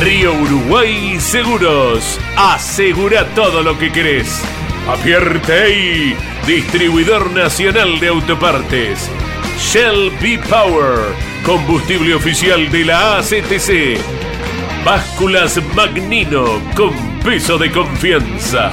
[0.00, 2.18] Río Uruguay Seguros.
[2.36, 4.42] Asegura todo lo que querés.
[4.88, 6.16] Apierte
[6.46, 9.10] distribuidor nacional de autopartes.
[9.58, 10.98] Shell B Power,
[11.44, 13.98] combustible oficial de la ACTC.
[14.84, 18.72] Básculas Magnino con peso de confianza.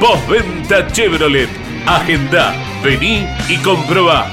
[0.00, 1.48] Postventa Chevrolet.
[1.86, 4.30] Agenda, vení y comprobá.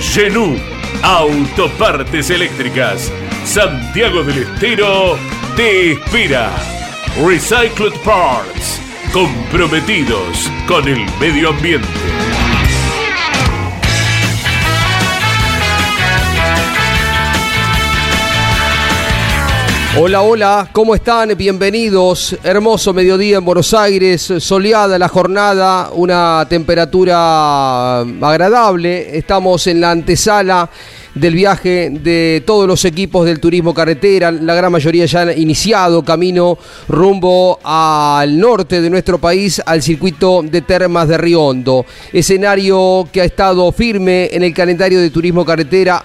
[0.00, 0.58] Genú,
[1.02, 3.10] autopartes eléctricas.
[3.44, 5.16] Santiago del Estero
[5.54, 6.50] te espera.
[7.24, 8.80] Recycled Parts,
[9.12, 11.86] comprometidos con el medio ambiente.
[19.96, 21.36] Hola, hola, ¿cómo están?
[21.36, 22.36] Bienvenidos.
[22.42, 29.16] Hermoso mediodía en Buenos Aires, soleada la jornada, una temperatura agradable.
[29.16, 30.68] Estamos en la antesala
[31.14, 36.04] del viaje de todos los equipos del turismo carretera, la gran mayoría ya han iniciado
[36.04, 43.20] camino rumbo al norte de nuestro país, al circuito de Termas de Riondo, escenario que
[43.20, 46.04] ha estado firme en el calendario de turismo carretera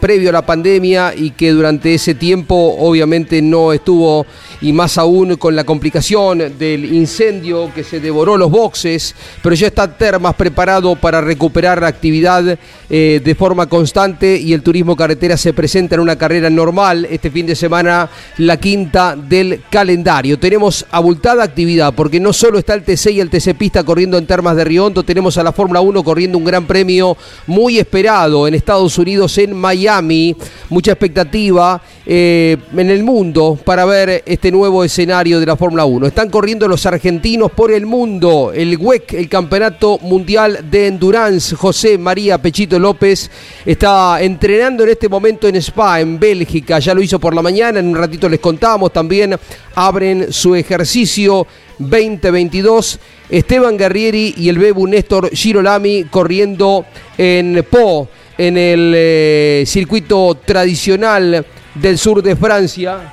[0.00, 4.24] previo a la pandemia y que durante ese tiempo obviamente no estuvo
[4.60, 9.66] y más aún con la complicación del incendio que se devoró los boxes, pero ya
[9.66, 12.58] está Termas preparado para recuperar la actividad
[12.90, 17.30] eh, de forma constante y el turismo carretera se presenta en una carrera normal este
[17.30, 18.08] fin de semana,
[18.38, 20.38] la quinta del calendario.
[20.38, 24.26] Tenemos abultada actividad porque no solo está el TC y el TC Pista corriendo en
[24.26, 28.54] Termas de Riondo, tenemos a la Fórmula 1 corriendo un gran premio muy esperado en
[28.54, 30.36] Estados Unidos en Miami,
[30.68, 36.06] mucha expectativa eh, en el mundo para ver este nuevo escenario de la Fórmula 1.
[36.06, 41.56] Están corriendo los argentinos por el mundo, el WEC, el Campeonato Mundial de Endurance.
[41.56, 43.30] José María Pechito López
[43.64, 46.78] está entrenando en este momento en Spa, en Bélgica.
[46.78, 48.92] Ya lo hizo por la mañana, en un ratito les contamos.
[48.92, 49.34] También
[49.74, 51.46] abren su ejercicio
[51.78, 52.98] 2022.
[53.30, 56.84] Esteban Guerrieri y el Bebu Néstor Girolami corriendo
[57.16, 63.12] en Po en el eh, circuito tradicional del sur de Francia.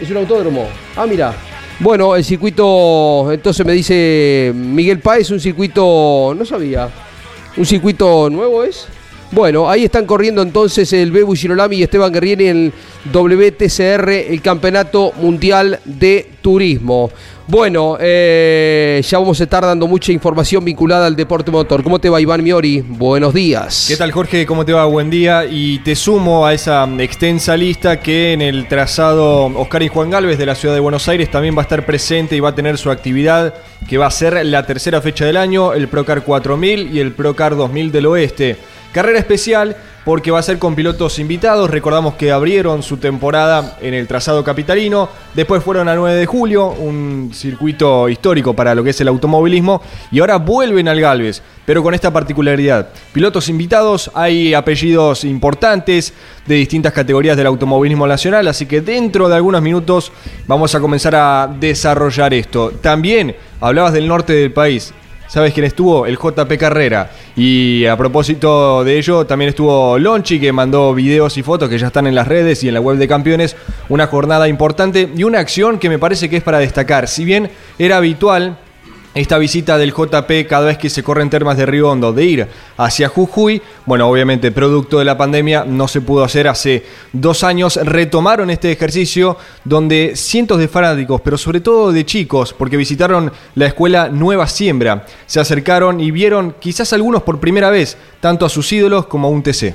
[0.00, 0.68] Es un autódromo.
[0.96, 1.34] Ah, mira.
[1.80, 6.88] Bueno, el circuito, entonces me dice Miguel Páez, un circuito, no sabía,
[7.56, 8.86] un circuito nuevo es.
[9.34, 12.72] Bueno, ahí están corriendo entonces el Bebu Girolami y Esteban Guerrieri en el
[13.12, 17.10] WTCR, el Campeonato Mundial de Turismo.
[17.48, 21.82] Bueno, eh, ya vamos a estar dando mucha información vinculada al deporte motor.
[21.82, 22.80] ¿Cómo te va Iván Miori?
[22.80, 23.86] Buenos días.
[23.88, 24.46] ¿Qué tal Jorge?
[24.46, 24.84] ¿Cómo te va?
[24.86, 25.44] Buen día.
[25.50, 30.38] Y te sumo a esa extensa lista que en el trazado Oscar y Juan Galvez
[30.38, 32.78] de la ciudad de Buenos Aires también va a estar presente y va a tener
[32.78, 33.52] su actividad
[33.88, 37.56] que va a ser la tercera fecha del año, el Procar 4000 y el Procar
[37.56, 38.56] 2000 del Oeste.
[38.94, 41.68] Carrera especial porque va a ser con pilotos invitados.
[41.68, 45.08] Recordamos que abrieron su temporada en el trazado capitalino.
[45.34, 49.82] Después fueron a 9 de julio, un circuito histórico para lo que es el automovilismo.
[50.12, 52.90] Y ahora vuelven al Galvez, pero con esta particularidad.
[53.12, 56.14] Pilotos invitados, hay apellidos importantes
[56.46, 58.46] de distintas categorías del automovilismo nacional.
[58.46, 60.12] Así que dentro de algunos minutos
[60.46, 62.70] vamos a comenzar a desarrollar esto.
[62.80, 64.94] También hablabas del norte del país.
[65.26, 66.06] ¿Sabes quién estuvo?
[66.06, 67.10] El JP Carrera.
[67.36, 71.88] Y a propósito de ello, también estuvo Lonchi, que mandó videos y fotos que ya
[71.88, 73.56] están en las redes y en la web de campeones.
[73.88, 77.08] Una jornada importante y una acción que me parece que es para destacar.
[77.08, 78.58] Si bien era habitual
[79.14, 82.24] esta visita del JP cada vez que se corre en termas de Río Hondo, de
[82.24, 87.44] ir hacia Jujuy, bueno, obviamente producto de la pandemia no se pudo hacer hace dos
[87.44, 93.32] años, retomaron este ejercicio donde cientos de fanáticos, pero sobre todo de chicos, porque visitaron
[93.54, 98.48] la escuela Nueva Siembra, se acercaron y vieron quizás algunos por primera vez, tanto a
[98.48, 99.74] sus ídolos como a un TC.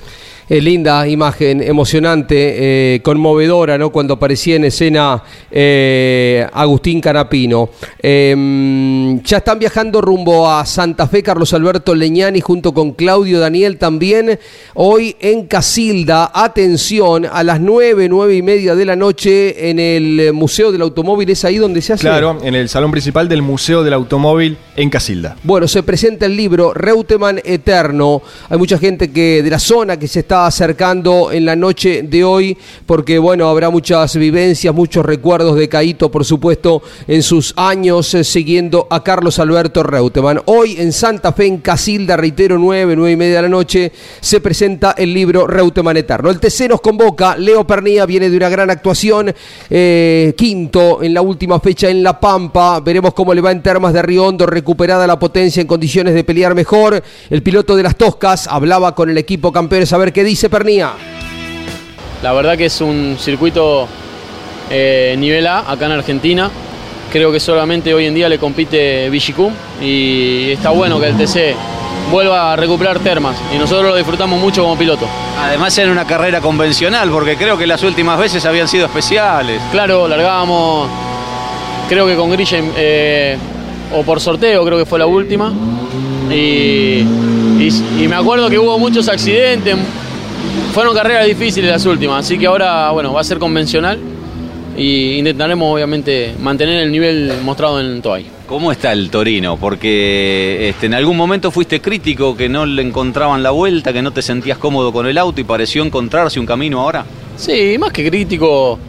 [0.49, 3.91] Eh, linda imagen, emocionante, eh, conmovedora, ¿no?
[3.91, 7.69] Cuando aparecía en escena eh, Agustín Canapino.
[7.99, 13.77] Em, ya están viajando rumbo a Santa Fe Carlos Alberto Leñani junto con Claudio Daniel
[13.77, 14.39] también.
[14.73, 20.33] Hoy en Casilda, atención, a las nueve, nueve y media de la noche en el
[20.33, 22.01] Museo del Automóvil, es ahí donde se hace.
[22.01, 25.35] Claro, en el salón principal del Museo del Automóvil en Casilda.
[25.43, 28.23] Bueno, se presenta el libro Reutemann Eterno.
[28.49, 32.23] Hay mucha gente que de la zona que se está acercando en la noche de
[32.23, 38.13] hoy, porque bueno, habrá muchas vivencias, muchos recuerdos de Caito, por supuesto, en sus años
[38.13, 40.41] eh, siguiendo a Carlos Alberto Reutemann.
[40.45, 44.39] Hoy en Santa Fe, en Casilda, reitero, 9, 9 y media de la noche, se
[44.39, 46.29] presenta el libro Reutemann Eterno.
[46.29, 49.33] El TC nos convoca, Leo Pernía viene de una gran actuación,
[49.69, 53.93] eh, quinto en la última fecha en La Pampa, veremos cómo le va en Termas
[53.93, 57.03] de Riondo, recuperada la potencia en condiciones de pelear mejor.
[57.29, 60.93] El piloto de las Toscas hablaba con el equipo campeones a ver qué dice Pernía.
[62.21, 63.87] La verdad que es un circuito
[64.69, 66.51] eh, nivel A acá en Argentina.
[67.11, 71.55] Creo que solamente hoy en día le compite Vigicum y está bueno que el TC
[72.11, 75.07] vuelva a recuperar termas y nosotros lo disfrutamos mucho como piloto.
[75.39, 79.59] Además era una carrera convencional porque creo que las últimas veces habían sido especiales.
[79.71, 80.87] Claro, largábamos,
[81.87, 83.35] creo que con Grilla eh,
[83.95, 85.51] o por sorteo, creo que fue la última.
[86.29, 87.03] Y,
[87.59, 89.75] y, me acuerdo que hubo muchos accidentes,
[90.73, 93.99] fueron carreras difíciles las últimas, así que ahora bueno, va a ser convencional
[94.77, 98.25] y intentaremos obviamente mantener el nivel mostrado en Toay.
[98.47, 99.57] ¿Cómo está el Torino?
[99.57, 104.11] Porque este, en algún momento fuiste crítico que no le encontraban la vuelta, que no
[104.11, 107.05] te sentías cómodo con el auto y pareció encontrarse un camino ahora.
[107.37, 108.79] Sí, más que crítico,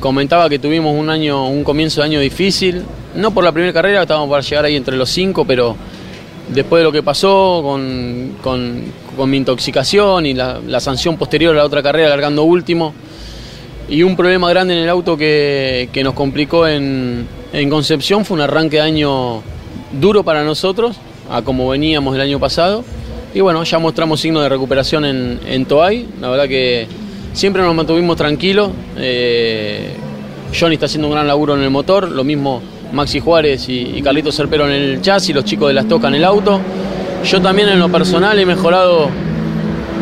[0.00, 2.82] comentaba que tuvimos un año, un comienzo de año difícil,
[3.14, 5.76] no por la primera carrera, estábamos para llegar ahí entre los cinco, pero
[6.48, 8.84] después de lo que pasó con,
[9.26, 12.94] mi intoxicación y la, sanción posterior a la otra carrera, largando último,
[13.88, 17.26] y un problema grande en el auto que, nos complicó en,
[17.70, 19.42] Concepción fue un arranque de año
[19.92, 20.96] duro para nosotros,
[21.30, 22.84] a como veníamos el año pasado.
[23.32, 26.06] Y bueno, ya mostramos signos de recuperación en, en Toay.
[26.20, 26.88] La verdad que
[27.32, 28.70] siempre nos mantuvimos tranquilos.
[28.96, 29.94] Eh,
[30.58, 32.62] Johnny está haciendo un gran laburo en el motor, lo mismo
[32.92, 36.24] Maxi Juárez y, Carlito Serpero en el chasis, los chicos de las Toca en el
[36.24, 36.60] auto.
[37.24, 39.08] Yo también en lo personal he mejorado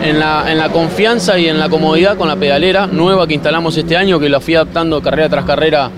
[0.02, 4.18] en la, confianza y en la comodidad con la pedalera nueva que instalamos este año,
[4.18, 5.90] que la fui adaptando carrera tras carrera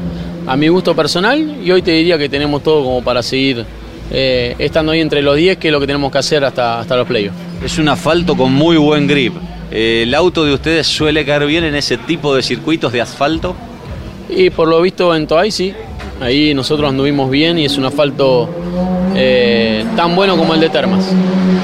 [0.46, 3.64] a mi gusto personal y hoy te diría que tenemos todo como para seguir
[4.10, 6.96] eh, estando ahí entre los 10, que es lo que tenemos que hacer hasta, hasta
[6.96, 7.38] los playoffs.
[7.64, 9.34] Es un asfalto con muy buen grip.
[9.70, 13.56] Eh, ¿El auto de ustedes suele caer bien en ese tipo de circuitos de asfalto?
[14.28, 15.74] Y por lo visto en Toay sí,
[16.20, 18.48] Ahí nosotros anduvimos bien y es un asfalto
[19.14, 21.04] eh, tan bueno como el de Termas.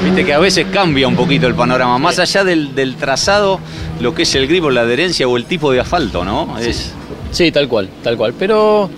[0.05, 3.61] Viste que a veces cambia un poquito el panorama, más allá del, trazado,
[4.01, 6.59] lo que es el gripo, la adherencia o el tipo de asfalto, ¿no?
[6.59, 6.93] Es...
[7.31, 8.35] Sí, tal cual, tal cual.
[8.39, 8.91] Pero,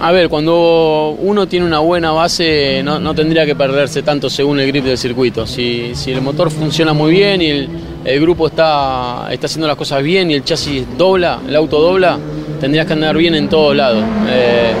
[0.00, 4.68] a ver, cuando uno tiene una buena base, no, tendría que perderse tanto según el
[4.68, 5.46] grip del circuito.
[5.46, 7.68] Si, el motor funciona muy bien y el,
[8.04, 12.18] el grupo está, está haciendo las cosas bien y el chasis dobla, el auto dobla,
[12.60, 14.04] tendrías que andar bien en todos lados.
[14.28, 14.72] Eh,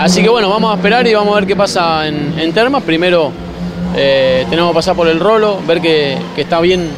[0.00, 2.82] así que bueno, vamos a esperar y vamos a ver qué pasa en, Termas.
[2.82, 3.32] Primero
[3.94, 6.88] eh, tenemos que pasar por el rolo, ver que, está bien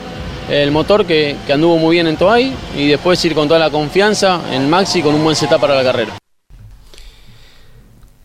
[0.50, 3.70] el motor, que, que, anduvo muy bien en Toay, y después ir con toda la
[3.70, 6.21] confianza en Maxi con un buen setup para la carrera.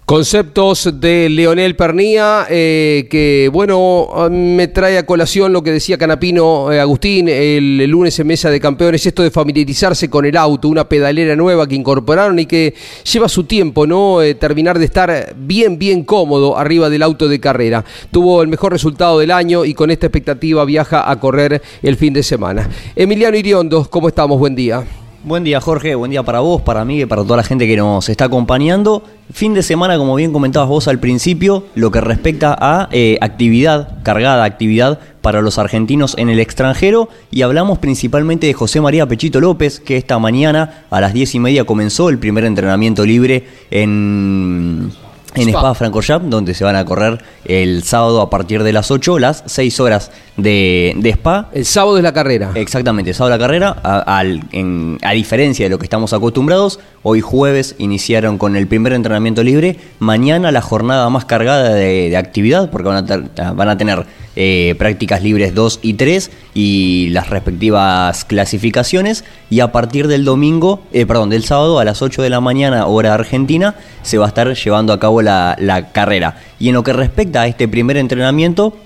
[0.08, 6.72] Conceptos de Leonel Pernía, eh, que bueno, me trae a colación lo que decía Canapino
[6.72, 10.88] eh, Agustín el, lunes en Mesa de Campeones, esto de familiarizarse con el auto, una
[10.88, 12.74] pedalera nueva que incorporaron y que
[13.04, 14.22] lleva su tiempo, ¿no?
[14.22, 17.84] Eh, terminar de estar bien, bien cómodo arriba del auto de carrera.
[18.10, 22.14] Tuvo el mejor resultado del año y con esta expectativa viaja a correr el fin
[22.14, 22.70] de semana.
[22.96, 24.40] Emiliano Iriondo, ¿cómo estamos?
[24.40, 24.86] Buen día.
[25.28, 27.76] Buen día Jorge, buen día para vos, para mí y para toda la gente que
[27.76, 29.04] nos está acompañando.
[29.34, 34.02] Fin de semana, como bien comentabas vos al principio, lo que respecta a eh, actividad,
[34.04, 39.42] cargada actividad para los argentinos en el extranjero y hablamos principalmente de José María Pechito
[39.42, 44.94] López, que esta mañana a las diez y media comenzó el primer entrenamiento libre en
[45.38, 49.20] en Spa, Francorchamps, donde se van a correr el sábado a partir de las 8,
[49.20, 51.50] las 6 horas de, Spa.
[51.54, 52.52] El sábado es la carrera.
[52.56, 53.76] Exactamente, el sábado la carrera.
[53.84, 59.44] A, a, diferencia de lo que estamos acostumbrados, hoy jueves iniciaron con el primer entrenamiento
[59.44, 59.78] libre.
[60.00, 64.06] Mañana la jornada más cargada de, actividad, porque van a, van a tener
[64.40, 69.24] eh, prácticas libres 2 y 3 y las respectivas clasificaciones.
[69.50, 72.86] Y a partir del domingo, eh, perdón, del sábado a las 8 de la mañana,
[72.86, 76.40] hora argentina, se va a estar llevando a cabo la, carrera.
[76.60, 78.78] Y en lo que respecta a este primer entrenamiento,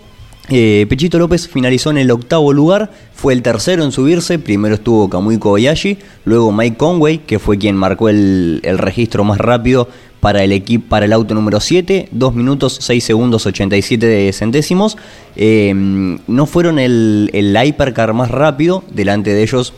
[0.48, 5.10] eh, Pechito López finalizó en el octavo lugar, fue el tercero en subirse, primero estuvo
[5.10, 9.90] Kamui Kobayashi, luego Mike Conway, que fue quien marcó el, el registro más rápido
[10.22, 14.98] para el equipo para el auto número 7, 2 minutos 6 segundos 87 centésimos.
[15.36, 19.74] Eh, no fueron el, el, hypercar más rápido, delante de ellos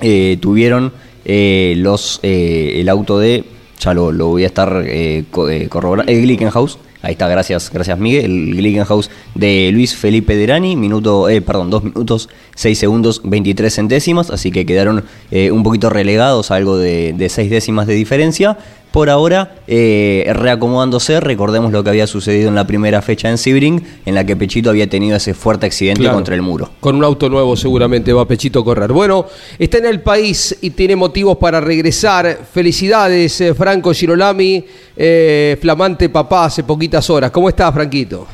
[0.00, 0.92] eh, tuvieron
[1.24, 3.44] eh, los el auto de,
[3.80, 4.84] ya lo, voy a estar
[5.30, 8.24] corroborando, el Glickenhaus, Ahí está, gracias, gracias Miguel.
[8.24, 14.30] El Glickenhaus de Luis Felipe Derani, minuto, eh, perdón, 2 minutos 6 segundos 23 centésimas,
[14.30, 18.58] así que quedaron eh, un poquito relegados, algo de, de 6 décimas de diferencia.
[18.92, 24.00] Por ahora, eh, reacomodándose, recordemos lo que había sucedido en la primera fecha en Sebring,
[24.06, 26.16] en la que Pechito había tenido ese fuerte accidente Claro.
[26.16, 26.70] contra el muro.
[26.80, 28.90] Con un auto nuevo seguramente va Pechito a correr.
[28.92, 29.26] Bueno,
[29.58, 32.38] está en el país y tiene motivos para regresar.
[32.50, 34.64] Felicidades, eh, Franco Girolami,
[34.96, 37.30] eh, flamante papá hace poquitas horas.
[37.30, 38.26] ¿Cómo estás, Franquito?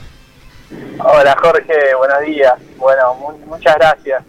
[1.01, 2.55] Hola Jorge, buenos días.
[2.79, 4.23] Bueno, mu- muchas gracias.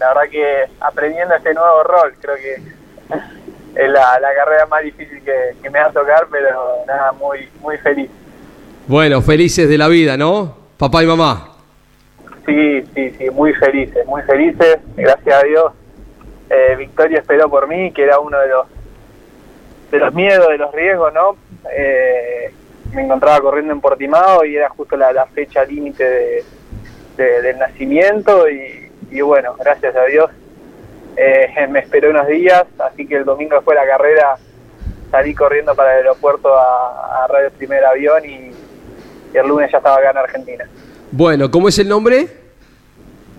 [0.00, 0.44] La verdad que
[0.80, 2.62] aprendiendo este nuevo rol, creo que
[3.74, 7.48] es la, la carrera más difícil que, que me va a tocar, pero nada, muy
[7.60, 8.10] muy feliz.
[8.86, 10.56] Bueno, felices de la vida, ¿no?
[10.76, 11.50] Papá y mamá.
[12.46, 14.78] Sí, sí, sí, muy felices, muy felices.
[14.96, 15.72] Gracias a Dios.
[16.50, 18.66] Eh, Victoria esperó por mí, que era uno de los
[19.90, 21.36] de los miedos, de los riesgos, ¿no?
[21.74, 22.52] Eh,
[22.92, 26.44] me encontraba corriendo en Portimao y era justo la, la fecha límite de,
[27.16, 30.30] de- del nacimiento y, y bueno, gracias a Dios
[31.16, 34.36] eh, me esperó unos días, así que el domingo después de la carrera
[35.10, 38.50] salí corriendo para el aeropuerto a, a agarrar el primer avión y,
[39.32, 40.64] y el lunes ya estaba acá en Argentina.
[41.10, 42.28] Bueno, ¿cómo es el nombre?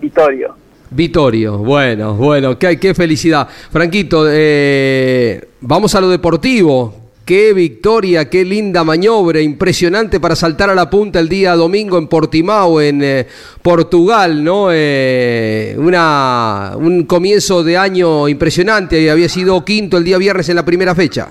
[0.00, 0.56] Vittorio.
[0.88, 3.48] Vitorio, bueno, bueno, qué, qué felicidad.
[3.48, 7.05] Franquito, eh, vamos a lo deportivo.
[7.26, 12.06] Qué victoria, qué linda maniobra, impresionante para saltar a la punta el día domingo en
[12.06, 13.26] Portimao, en eh,
[13.62, 14.68] Portugal, ¿no?
[14.70, 20.64] Eh, una, un comienzo de año impresionante, había sido quinto el día viernes en la
[20.64, 21.30] primera fecha.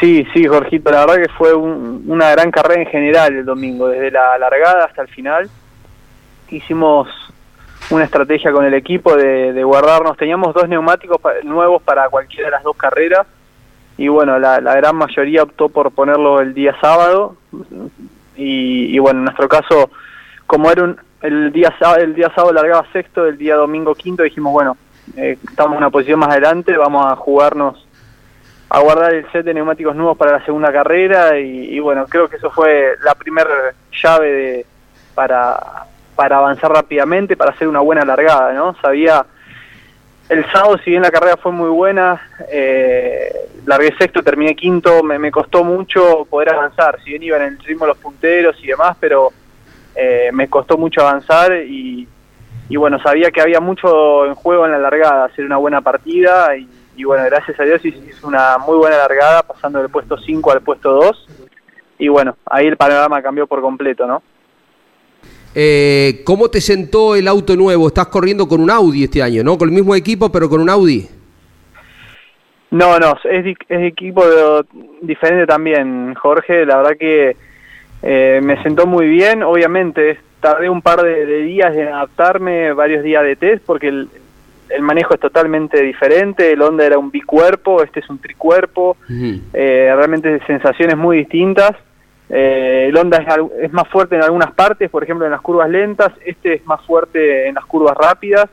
[0.00, 3.86] Sí, sí, Jorgito, la verdad que fue un- una gran carrera en general el domingo,
[3.86, 5.48] desde la largada hasta el final.
[6.50, 7.06] Hicimos
[7.90, 12.50] una estrategia con el equipo de, de guardarnos, teníamos dos neumáticos nuevos para cualquiera de
[12.50, 13.28] las dos carreras
[13.96, 17.36] y bueno, la, la gran mayoría optó por ponerlo el día sábado
[18.36, 19.90] y, y bueno, en nuestro caso,
[20.46, 24.52] como era un, el día el día sábado largaba sexto, el día domingo quinto, dijimos
[24.52, 24.76] bueno,
[25.16, 27.86] eh, estamos en una posición más adelante, vamos a jugarnos
[28.68, 32.28] a guardar el set de neumáticos nuevos para la segunda carrera y, y bueno, creo
[32.28, 33.72] que eso fue la primera
[34.02, 34.66] llave de,
[35.14, 35.86] para,
[36.16, 38.74] para avanzar rápidamente, para hacer una buena largada, ¿no?
[38.80, 39.24] Sabía,
[40.28, 45.30] el sábado si bien la carrera fue muy buena, eh, largué sexto, terminé quinto, me,
[45.30, 49.32] costó mucho poder avanzar, si bien iban en el ritmo los punteros y demás, pero
[49.94, 52.08] eh, me costó mucho avanzar y,
[52.68, 56.56] y bueno, sabía que había mucho en juego en la largada, hacer una buena partida
[56.56, 60.52] y, y bueno, gracias a Dios hice una muy buena largada, pasando del puesto 5
[60.52, 61.28] al puesto 2
[61.98, 64.22] y bueno, ahí el panorama cambió por completo, ¿no?
[65.54, 67.86] Eh, ¿Cómo te sentó el auto nuevo?
[67.88, 69.56] Estás corriendo con un Audi este año, ¿no?
[69.56, 71.06] Con el mismo equipo, pero con un Audi.
[72.70, 74.64] No, no, es, es equipo de-
[75.02, 76.66] diferente también, Jorge.
[76.66, 77.36] La verdad que
[78.02, 79.44] eh, me sentó muy bien.
[79.44, 84.08] Obviamente, tardé un par de, de días en adaptarme, varios días de test, porque el,
[84.70, 86.50] el manejo es totalmente diferente.
[86.50, 88.96] El Honda era un bicuerpo, este es un tricuerpo.
[89.08, 91.76] Eh, realmente sensaciones muy distintas.
[92.30, 93.24] Eh, el Honda
[93.60, 96.12] es, más fuerte en algunas partes, por ejemplo en las curvas lentas.
[96.24, 98.48] Este es más fuerte en las curvas rápidas.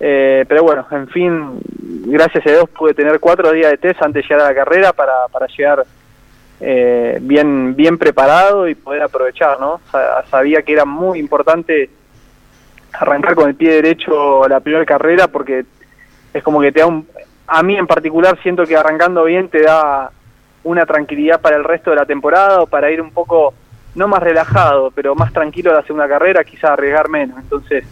[0.00, 1.60] Eh, pero bueno, en fin,
[2.06, 4.92] gracias a Dios pude tener cuatro días de test antes de llegar a la carrera
[4.92, 5.84] para, llegar
[6.60, 9.80] eh, bien, bien preparado y poder aprovechar, ¿no?
[9.92, 11.88] Sa- Sabía que era muy importante
[12.94, 15.64] arrancar con el pie derecho la primera carrera porque
[16.34, 17.06] es como que te da un...
[17.46, 20.10] A mí en particular siento que arrancando bien te da
[20.64, 23.52] una tranquilidad para el resto de la temporada o para ir un poco,
[23.94, 27.38] no más relajado, pero más tranquilo a la segunda carrera, quizás arriesgar menos.
[27.38, 27.84] Entonces,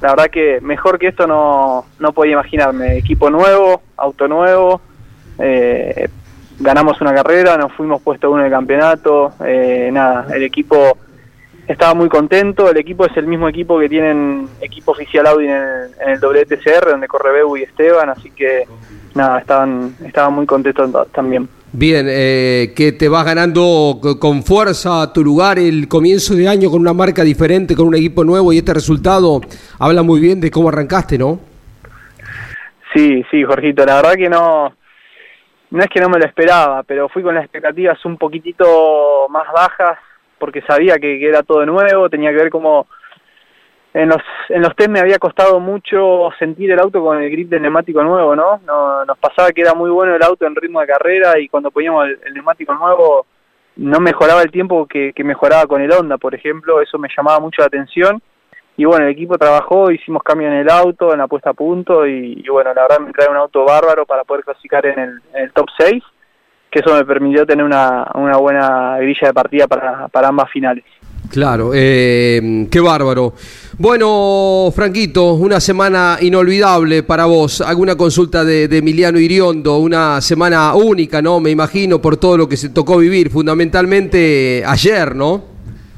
[0.00, 2.96] la verdad que mejor que esto no, no podía imaginarme.
[2.98, 4.80] Equipo nuevo, auto nuevo,
[5.38, 6.08] eh,
[6.60, 10.96] ganamos una carrera, nos fuimos puesto uno en el campeonato, eh, nada, el equipo
[11.66, 15.50] estaba muy contento, el equipo es el mismo equipo que tienen equipo oficial Audi en
[15.52, 18.66] el, en el WTCR, donde corre Bebu y Esteban, así que
[19.14, 21.48] nada, estaban, estaban muy contentos ta- también.
[21.70, 26.70] Bien, eh, que te vas ganando co- con fuerza tu lugar el comienzo de año
[26.70, 29.40] con una marca diferente, con un equipo nuevo y este resultado
[29.78, 31.38] habla muy bien de cómo arrancaste, ¿no?
[32.94, 34.72] Sí, sí, Jorgito, la verdad que no,
[35.70, 39.44] no es que no me lo esperaba, pero fui con las expectativas un poquitito más
[39.52, 39.98] bajas
[40.38, 42.86] porque sabía que, que era todo nuevo, tenía que ver cómo
[43.98, 47.48] en los en los test me había costado mucho sentir el auto con el grip
[47.48, 48.60] del neumático nuevo, ¿no?
[48.64, 51.70] no nos pasaba que era muy bueno el auto en ritmo de carrera y cuando
[51.70, 53.26] poníamos el, neumático nuevo
[53.76, 57.62] no mejoraba el tiempo que, mejoraba con el Honda, por ejemplo, eso me llamaba mucho
[57.62, 58.22] la atención
[58.76, 62.06] y bueno, el equipo trabajó, hicimos cambio en el auto, en la puesta a punto
[62.06, 65.44] y, bueno, la verdad me trae un auto bárbaro para poder clasificar en el, en
[65.44, 66.02] el top 6
[66.70, 70.84] que eso me permitió tener una, una buena grilla de partida para, para ambas finales.
[71.30, 73.34] Claro, eh, qué bárbaro.
[73.76, 77.60] Bueno, Franquito, una semana inolvidable para vos.
[77.60, 81.38] Alguna consulta de, Emiliano Iriondo, una semana única, ¿no?
[81.38, 85.44] Me imagino por todo lo que se tocó vivir, fundamentalmente ayer, ¿no?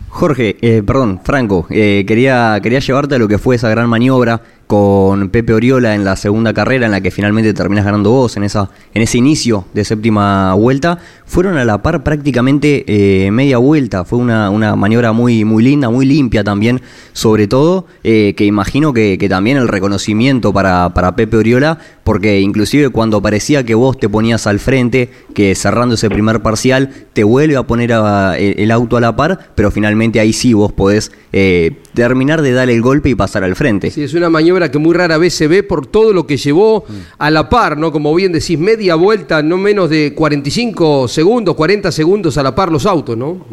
[0.09, 4.43] Jorge, eh, perdón, Franco, eh, quería, quería llevarte a lo que fue esa gran maniobra
[4.71, 8.45] con Pepe Oriola en la segunda carrera en la que finalmente terminas ganando vos en
[8.45, 14.05] esa en ese inicio de séptima vuelta fueron a la par prácticamente eh, media vuelta.
[14.05, 18.93] Fue una, una, maniobra muy muy linda muy limpia también sobre todo eh, que imagino
[18.93, 21.79] que, que, también el reconocimiento para, para Pepe Oriola
[22.11, 26.91] porque inclusive cuando parecía que vos te ponías al frente que cerrando ese primer parcial
[27.13, 30.73] te vuelve a poner a, el auto a la par pero finalmente ahí sí vos
[30.73, 34.73] podés eh, terminar de darle el golpe y pasar al frente sí es una maniobra
[34.73, 36.85] que muy rara vez se ve por todo lo que llevó
[37.17, 37.93] a la par, ¿no?
[37.93, 42.73] Como bien decís, media vuelta, no menos de 45 segundos, 40 segundos a la par
[42.73, 43.47] los autos, ¿no?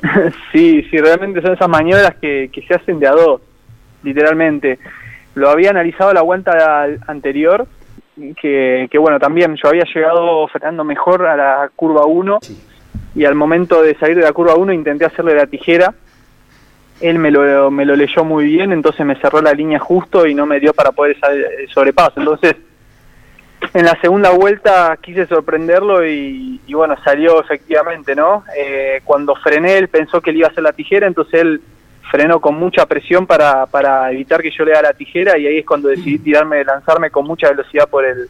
[0.50, 3.42] Sí, sí, realmente son esas maniobras que, que se hacen de a dos,
[4.02, 4.78] literalmente.
[5.36, 7.68] Lo había analizado la vuelta anterior,
[8.40, 12.60] que, que bueno, también yo había llegado frenando mejor a la curva 1 sí.
[13.14, 15.94] y al momento de salir de la curva 1 intenté hacerle la tijera
[17.00, 20.34] él me lo, me lo leyó muy bien, entonces me cerró la línea justo y
[20.34, 21.16] no me dio para poder
[21.58, 22.14] el sobrepaso.
[22.16, 22.56] Entonces,
[23.74, 28.44] en la segunda vuelta quise sorprenderlo y, y bueno, salió efectivamente, ¿no?
[28.56, 31.60] Eh, cuando frené, él pensó que le iba a hacer la tijera, entonces él
[32.10, 35.58] frenó con mucha presión para, para evitar que yo le haga la tijera y ahí
[35.58, 38.28] es cuando decidí tirarme, lanzarme con mucha velocidad por el,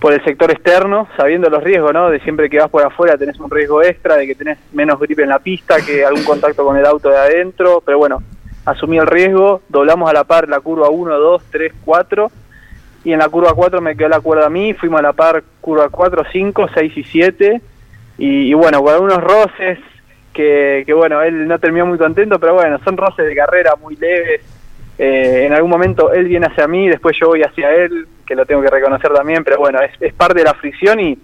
[0.00, 2.10] por el sector externo, sabiendo los riesgos, ¿no?
[2.10, 5.18] De siempre que vas por afuera tenés un riesgo extra, de que tenés menos grip
[5.18, 8.22] en la pista, que algún contacto con el auto de adentro, pero bueno,
[8.64, 12.30] asumí el riesgo, doblamos a la par la curva 1, 2, 3, 4,
[13.04, 15.42] y en la curva 4 me quedó la cuerda a mí, fuimos a la par
[15.60, 17.60] curva 4, 5, 6 y 7,
[18.18, 19.78] y, y bueno, con algunos roces,
[20.32, 23.96] que, que bueno, él no terminó muy contento, pero bueno, son roces de carrera muy
[23.96, 24.40] leves,
[24.98, 28.44] eh, en algún momento él viene hacia mí, después yo voy hacia él, que lo
[28.44, 31.18] tengo que reconocer también, pero bueno, es, es parte de la fricción y,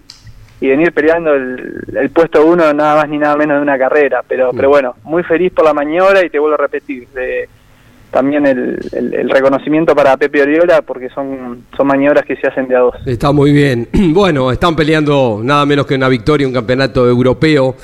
[0.59, 4.23] y venir peleando el, el, puesto uno nada más ni nada menos de una carrera,
[4.27, 7.47] pero, pero bueno, muy feliz por la maniobra y te vuelvo a repetir, de,
[8.11, 12.67] también el, el, el, reconocimiento para Pepe Oriola porque son, son maniobras que se hacen
[12.67, 12.95] de a dos.
[13.05, 13.87] Está muy bien.
[14.17, 17.75] Bueno, están peleando nada menos que una victoria, un campeonato europeo.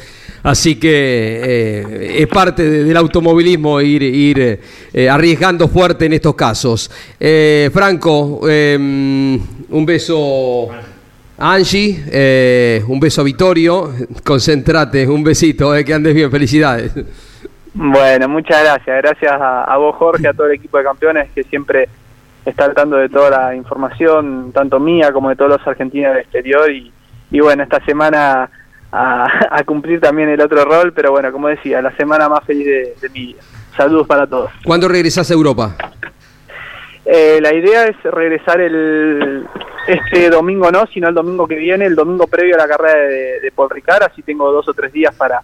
[0.44, 4.60] Así que eh, es parte de, del automovilismo ir, ir
[4.94, 6.92] eh, arriesgando fuerte en estos casos.
[7.18, 10.70] Eh, Franco, un beso
[11.38, 16.92] a Angie, un beso a Vittorio, concentrate, un besito, que andes bien, felicidades.
[17.74, 18.98] Bueno, muchas gracias.
[19.02, 21.88] Gracias a, a, vos, Jorge, a todo el equipo de campeones que siempre
[22.46, 26.24] está al tanto de toda la información, tanto mía como de todos los argentinos del
[26.24, 26.70] exterior.
[26.70, 26.92] Y,
[27.32, 28.50] y bueno, esta semana
[28.94, 32.66] a, a, cumplir también el otro rol, pero bueno, como decía, la semana más feliz
[32.66, 33.42] de, de mi vida.
[33.76, 34.52] Saludos para todos.
[34.64, 35.76] ¿Cuándo regresás a Europa?
[37.04, 39.48] Eh, la idea es regresar el
[39.88, 43.40] este domingo no, sino el domingo que viene, el domingo previo a la carrera de,
[43.42, 45.42] de Paul Ricard, así tengo dos o tres días para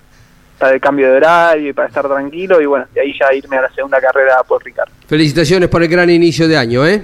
[0.59, 3.57] para el cambio de horario y para estar tranquilo y bueno, de ahí ya irme
[3.57, 4.91] a la segunda carrera por Ricardo.
[5.07, 7.01] Felicitaciones por el gran inicio de año, ¿eh?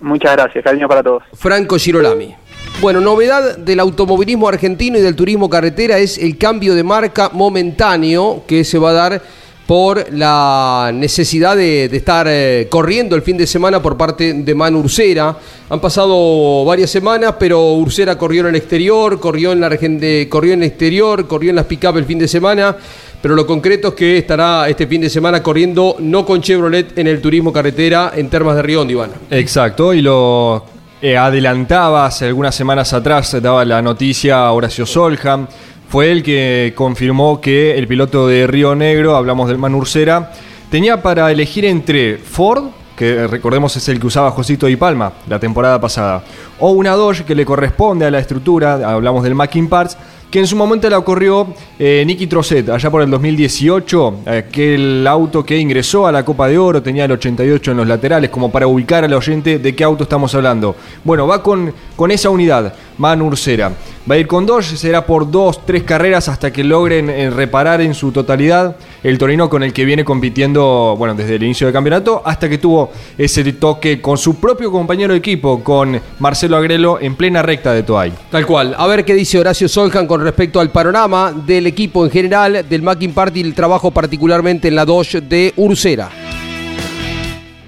[0.00, 1.24] Muchas gracias, cariño para todos.
[1.34, 2.34] Franco Girolami.
[2.80, 8.42] Bueno, novedad del automovilismo argentino y del turismo carretera es el cambio de marca momentáneo
[8.46, 9.22] que se va a dar
[9.66, 14.80] por la necesidad de, estar eh, corriendo el fin de semana por parte de Manu
[14.80, 15.36] Ursera.
[15.70, 20.52] Han pasado varias semanas, pero Ursera corrió en el exterior, corrió en la de, corrió
[20.52, 22.76] en el exterior, corrió en las pick-up el fin de semana.
[23.22, 27.06] Pero lo concreto es que estará este fin de semana corriendo no con Chevrolet en
[27.06, 29.10] el turismo carretera en Termas de Río Iván.
[29.30, 35.46] Exacto, y lo eh, adelantaba hace algunas semanas atrás, daba la noticia Horacio Solham
[35.88, 40.32] fue el que confirmó que el piloto de Río Negro, hablamos del Manurcera,
[40.70, 42.64] tenía para elegir entre Ford,
[42.96, 46.24] que recordemos es el que usaba Josito y Palma la temporada pasada,
[46.58, 49.96] o una Dodge que le corresponde a la estructura, hablamos del Macking Parts,
[50.30, 51.46] que en su momento la ocurrió
[51.78, 56.58] eh, Nicky Trosset, allá por el 2018, aquel auto que ingresó a la Copa de
[56.58, 60.02] Oro, tenía el 88 en los laterales, como para ubicar al oyente de qué auto
[60.02, 60.74] estamos hablando.
[61.04, 63.72] Bueno, va con, con esa unidad, Manu Ursera.
[64.08, 67.80] Va a ir con dos, será por dos, tres carreras hasta que logren eh, reparar
[67.80, 71.74] en su totalidad el Torino con el que viene compitiendo, bueno, desde el inicio del
[71.74, 76.98] campeonato, hasta que tuvo ese toque con su propio compañero de equipo, con Marcelo Agrelo,
[77.00, 78.12] en plena recta de Toay.
[78.30, 78.74] Tal cual.
[78.76, 82.82] A ver qué dice Horacio Soljan con respecto al panorama del equipo en general, del
[82.82, 86.25] Macking Party y el trabajo particularmente en la Dodge de Ursera.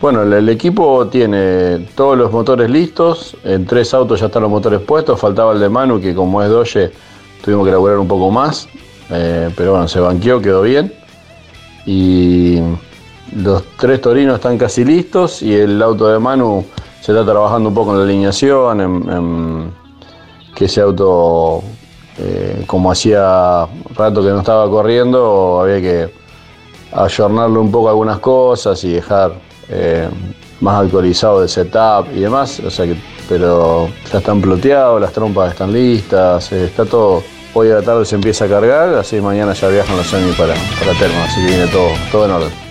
[0.00, 4.80] Bueno, el, equipo tiene todos los motores listos, en tres autos ya están los motores
[4.80, 6.92] puestos, faltaba el de Manu que como es Doge
[7.42, 8.68] tuvimos que elaborar un poco más,
[9.10, 10.94] eh, pero bueno, se banqueó, quedó bien.
[11.84, 12.60] Y
[13.34, 16.64] los tres torinos están casi listos y el auto de Manu
[17.00, 19.74] se está trabajando un poco en la alineación,
[20.54, 21.64] que ese auto,
[22.18, 26.14] eh, como hacía rato que no estaba corriendo, había que
[26.92, 30.08] ayornarle un poco algunas cosas y dejar eh,
[30.60, 32.60] más actualizado el setup y demás.
[32.60, 32.96] O sea que,
[33.28, 37.22] pero ya están ploteados, las trompas están listas, eh, está todo.
[37.54, 40.54] Hoy a la tarde se empieza a cargar, así mañana ya viajan los semi para,
[40.78, 42.67] para Terma, así que viene todo, todo en orden.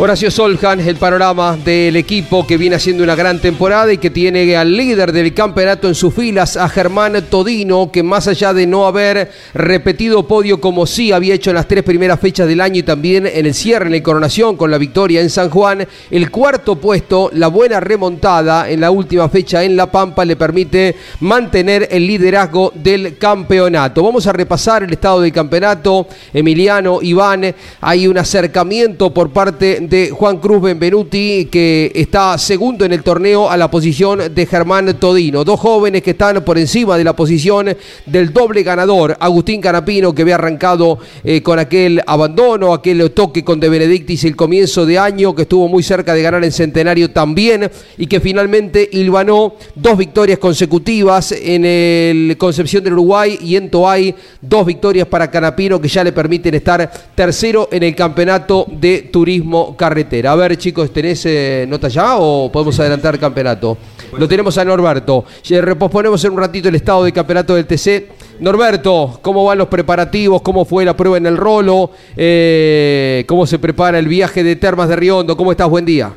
[0.00, 4.56] Horacio Soljan, el panorama del equipo que viene haciendo una gran temporada y que tiene
[4.56, 8.86] al líder del campeonato en sus filas, a Germán Todino, que más allá de no
[8.86, 12.82] haber repetido podio como sí había hecho en las tres primeras fechas del año y
[12.84, 16.76] también en el cierre, en la coronación con la victoria en San Juan, el cuarto
[16.76, 22.06] puesto, la buena remontada en la última fecha en La Pampa le permite mantener el
[22.06, 24.04] liderazgo del campeonato.
[24.04, 26.06] Vamos a repasar el estado del campeonato.
[26.32, 32.92] Emiliano, Iván, hay un acercamiento por parte de Juan Cruz Benvenuti, que está segundo en
[32.92, 35.44] el torneo a la posición de Germán Todino.
[35.44, 37.74] Dos jóvenes que están por encima de la posición
[38.04, 43.60] del doble ganador, Agustín Canapino, que había arrancado eh, con aquel abandono, aquel toque con
[43.60, 47.70] De Benedictis el comienzo de año, que estuvo muy cerca de ganar en Centenario también,
[47.96, 54.14] y que finalmente hilvanó dos victorias consecutivas en el Concepción del Uruguay y en Toay,
[54.40, 59.76] dos victorias para Canapino que ya le permiten estar tercero en el campeonato de turismo
[59.78, 60.32] carretera.
[60.32, 63.78] A ver, chicos, ¿tenés eh, nota ya o podemos adelantar el campeonato?
[64.18, 65.24] Lo tenemos a Norberto.
[65.48, 68.40] Reposponemos en un ratito el estado del campeonato del TC.
[68.40, 70.42] Norberto, ¿cómo van los preparativos?
[70.42, 71.90] ¿Cómo fue la prueba en el rolo?
[72.16, 75.36] Eh, ¿Cómo se prepara el viaje de Termas de Riondo?
[75.36, 75.68] ¿Cómo estás?
[75.68, 76.12] Buen día.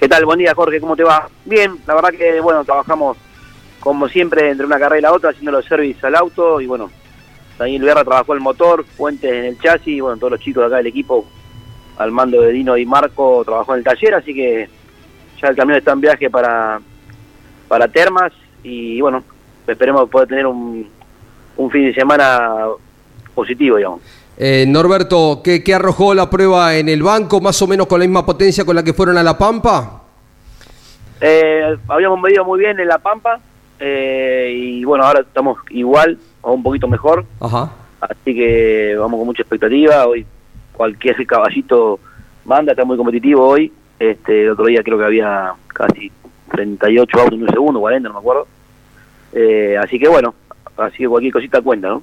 [0.00, 0.24] ¿Qué tal?
[0.24, 0.80] Buen día, Jorge.
[0.80, 1.28] ¿Cómo te va?
[1.44, 3.16] Bien, la verdad que, bueno, trabajamos
[3.80, 6.90] como siempre entre una carrera y la otra, haciendo los servicios al auto y, bueno,
[7.58, 10.66] Daniel Guerra trabajó el motor, Fuentes en el chasis y, bueno, todos los chicos de
[10.66, 11.26] acá del equipo
[11.98, 14.68] al mando de Dino y Marco trabajó en el taller, así que
[15.42, 16.80] ya el camión está en viaje para,
[17.66, 18.32] para Termas
[18.62, 19.22] y bueno,
[19.66, 20.88] esperemos poder tener un,
[21.56, 22.66] un fin de semana
[23.34, 24.00] positivo, digamos.
[24.36, 27.40] Eh, Norberto, ¿qué, ¿qué arrojó la prueba en el banco?
[27.40, 30.02] ¿Más o menos con la misma potencia con la que fueron a La Pampa?
[31.20, 33.40] Eh, habíamos medido muy bien en La Pampa
[33.80, 37.72] eh, y bueno, ahora estamos igual o un poquito mejor, Ajá.
[38.00, 40.06] así que vamos con mucha expectativa.
[40.06, 40.24] Hoy
[40.78, 41.98] cualquier caballito
[42.44, 43.72] manda, está muy competitivo hoy.
[43.98, 46.10] Este, el otro día creo que había casi
[46.52, 48.46] 38 autos en un segundo, 40, no me acuerdo.
[49.32, 50.34] Eh, así que bueno,
[50.76, 52.02] así que cualquier cosita cuenta, ¿no?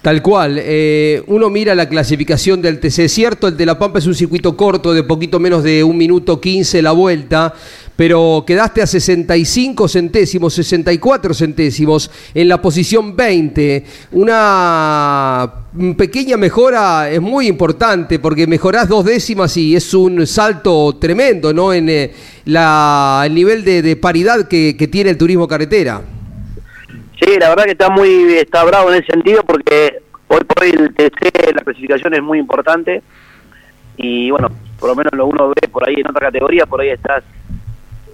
[0.00, 0.58] Tal cual.
[0.60, 3.08] eh, uno mira la clasificación del TC.
[3.08, 6.40] Cierto, el de La Pampa es un circuito corto de poquito menos de un minuto
[6.40, 7.54] 15 la vuelta,
[7.96, 13.84] pero quedaste a 65 centésimos, 64 centésimos en la posición 20.
[14.12, 15.52] Una
[15.96, 21.72] pequeña mejora es muy importante porque mejorás dos décimas y es un salto tremendo, ¿no?
[21.72, 22.12] En eh,
[22.46, 26.02] la, el nivel de, de paridad que, que tiene el turismo carretera.
[27.20, 30.70] Sí, la verdad que está muy está bravo en ese sentido porque hoy por hoy
[30.70, 33.02] el TC, la clasificación es muy importante
[33.96, 34.48] y bueno,
[34.80, 37.22] por lo menos lo uno ve por ahí en otra categoría, por ahí estás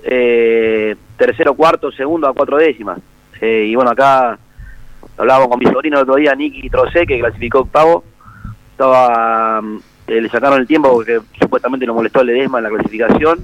[0.04, 2.98] eh, tercero, cuarto, segundo a cuatro décimas.
[3.40, 4.38] Eh, y bueno, acá
[5.16, 8.04] hablábamos con mi sobrino el otro día, Nicky Trocé, que clasificó octavo,
[8.72, 9.76] estaba mm,
[10.08, 13.38] eh, le sacaron el tiempo porque supuestamente lo molestó el Ledesma en la clasificación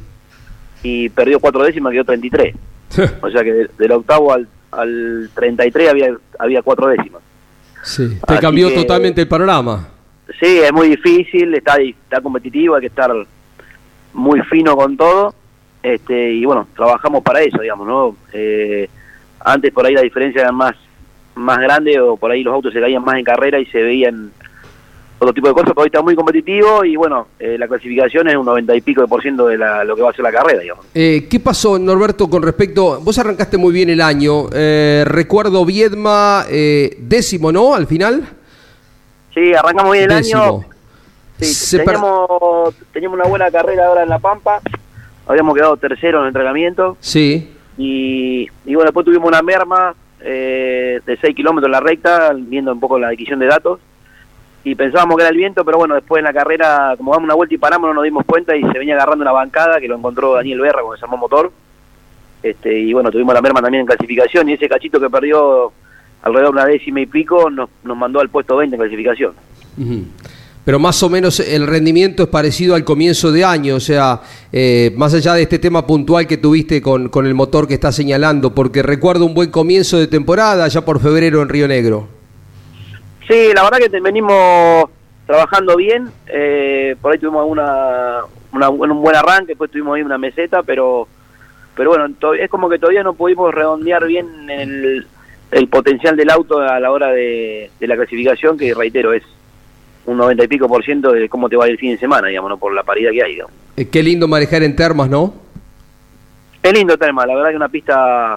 [0.82, 2.54] y perdió cuatro décimas, quedó 33.
[3.22, 7.22] o sea que de- del octavo al, al 33 había, había cuatro décimas.
[7.82, 9.88] Sí, te Así cambió que- totalmente el panorama.
[10.40, 13.12] Sí, es muy difícil, está, está competitivo, hay que estar
[14.12, 15.34] muy fino con todo.
[15.82, 18.16] Este, y bueno, trabajamos para eso, digamos, ¿no?
[18.32, 18.88] Eh,
[19.40, 20.74] antes por ahí la diferencia era más,
[21.36, 24.32] más grande o por ahí los autos se caían más en carrera y se veían
[25.18, 28.36] otro tipo de cosas, pero hoy está muy competitivo y bueno, eh, la clasificación es
[28.36, 30.32] un 90 y pico de por ciento de la, lo que va a ser la
[30.32, 30.84] carrera, digamos.
[30.94, 33.00] Eh, ¿Qué pasó, Norberto, con respecto?
[33.00, 34.46] Vos arrancaste muy bien el año.
[34.52, 37.74] Eh, recuerdo Viedma, eh, décimo, ¿no?
[37.74, 38.28] Al final.
[39.32, 40.42] Sí, arrancamos bien el Décimo.
[40.42, 40.64] año.
[41.40, 44.60] Sí, teníamos, teníamos una buena carrera ahora en La Pampa,
[45.26, 46.96] habíamos quedado tercero en el entrenamiento.
[47.00, 47.52] Sí.
[47.78, 52.72] Y, y bueno, después tuvimos una merma eh, de 6 kilómetros en la recta, viendo
[52.72, 53.80] un poco la adquisición de datos.
[54.64, 57.34] Y pensábamos que era el viento, pero bueno, después en la carrera, como damos una
[57.34, 59.96] vuelta y paramos, no nos dimos cuenta y se venía agarrando una bancada que lo
[59.96, 61.52] encontró Daniel Berra cuando se armó motor.
[62.42, 65.72] Este, y bueno, tuvimos la merma también en clasificación y ese cachito que perdió
[66.22, 69.34] alrededor de una décima y pico nos, nos mandó al puesto 20 en clasificación.
[69.78, 70.04] Ujú.
[70.66, 74.20] Pero más o menos el rendimiento es parecido al comienzo de año, o sea,
[74.52, 77.92] eh, más allá de este tema puntual que tuviste con, con el motor que está
[77.92, 82.08] señalando, porque recuerdo un buen comienzo de temporada ya por febrero en Río Negro.
[83.28, 84.90] Sí, la verdad que venimos
[85.24, 90.18] trabajando bien, eh, por ahí tuvimos una, una, un buen arranque, después tuvimos ahí una
[90.18, 91.06] meseta, pero
[91.76, 95.06] pero bueno, es como que todavía no pudimos redondear bien el,
[95.52, 99.22] el potencial del auto a la hora de, la clasificación, que reitero, es
[100.06, 102.50] un 90 y pico por ciento de cómo te va el fin de semana, digamos,
[102.50, 102.56] ¿no?
[102.58, 103.32] por la paridad que hay.
[103.34, 103.52] Digamos.
[103.76, 105.34] Eh, qué lindo manejar en termas, ¿no?
[106.62, 108.36] Es lindo termas, la verdad que una pista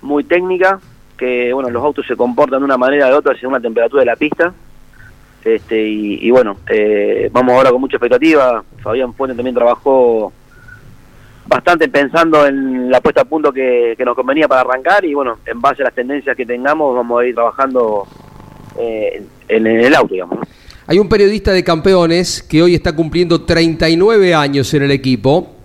[0.00, 0.80] muy técnica,
[1.16, 4.00] que bueno, los autos se comportan de una manera o de otra según la temperatura
[4.00, 4.54] de la pista.
[5.44, 8.62] Este, y, bueno, eh, vamos ahora con mucha expectativa.
[8.82, 10.32] Fabián Fuente también trabajó
[11.46, 15.60] bastante pensando en la puesta a punto que, nos convenía para arrancar y bueno, en
[15.60, 18.06] base a las tendencias que tengamos vamos a ir trabajando
[18.78, 20.38] eh, en, el auto, digamos.
[20.90, 25.56] Hay un periodista de campeones que hoy está cumpliendo 39 años en el equipo,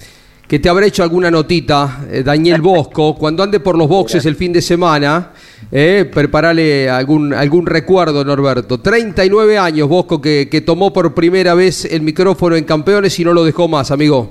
[0.50, 4.36] que te habrá hecho alguna notita, eh, Daniel Bosco, cuando ande por los boxes el
[4.36, 5.32] fin de semana,
[5.72, 8.82] eh, preparale algún, algún recuerdo, Norberto.
[8.82, 13.32] 39 años, Bosco, que, que tomó por primera vez el micrófono en campeones y no
[13.32, 14.30] lo dejó más, amigo.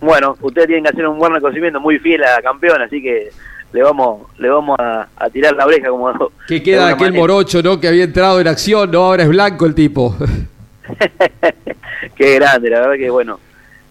[0.00, 3.28] Bueno, ustedes tienen que hacer un buen reconocimiento muy fiel a la campeona, así que
[3.72, 6.12] le vamos le vamos a, tirar la oreja como
[6.46, 9.74] que queda aquel morocho no que había entrado en acción no ahora es blanco el
[9.74, 10.16] tipo.
[12.16, 13.38] Qué grande la verdad que bueno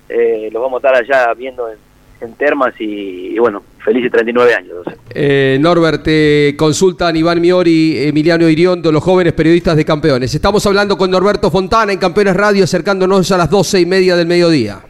[0.09, 1.77] eh, los vamos a estar allá viendo en,
[2.37, 4.75] Termas y, bueno felices 39 años
[5.11, 10.35] eh, Norbert te consultan Iván Miori Emiliano Iriondo los jóvenes periodistas de campeones.
[10.35, 14.27] Estamos hablando con Norberto Fontana en Campeones Radio acercándonos a las doce y media del
[14.27, 14.81] mediodía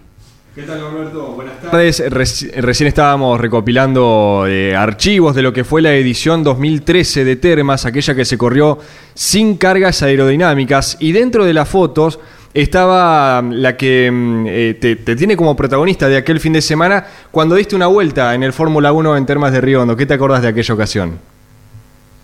[0.59, 1.23] ¿Qué tal, Roberto?
[1.37, 2.03] Buenas tardes.
[2.11, 8.13] recién estábamos recopilando eh, archivos de lo que fue la edición 2013 de Termas, aquella
[8.13, 8.77] que se corrió
[9.13, 10.97] sin cargas aerodinámicas.
[10.99, 12.19] Y dentro de las fotos
[12.53, 17.05] estaba mm, la que mm, eh, te, tiene como protagonista de aquel fin de semana
[17.31, 19.95] cuando diste una vuelta en el Fórmula 1 en Termas de Río Hondo.
[19.95, 21.19] ¿Qué te acordás de aquella ocasión?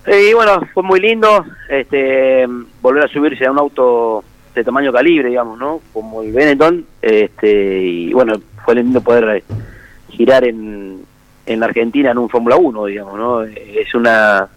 [0.07, 2.45] Y bueno, fue muy lindo este,
[2.81, 4.25] volver a subirse a un auto
[4.61, 5.81] de tamaño calibre, digamos, ¿no?
[5.93, 9.43] Como el Benetton, este, y bueno, fue lindo poder
[10.09, 11.01] girar en,
[11.45, 13.43] en la Argentina en un Fórmula 1, digamos, ¿no?
[13.43, 14.47] Es una,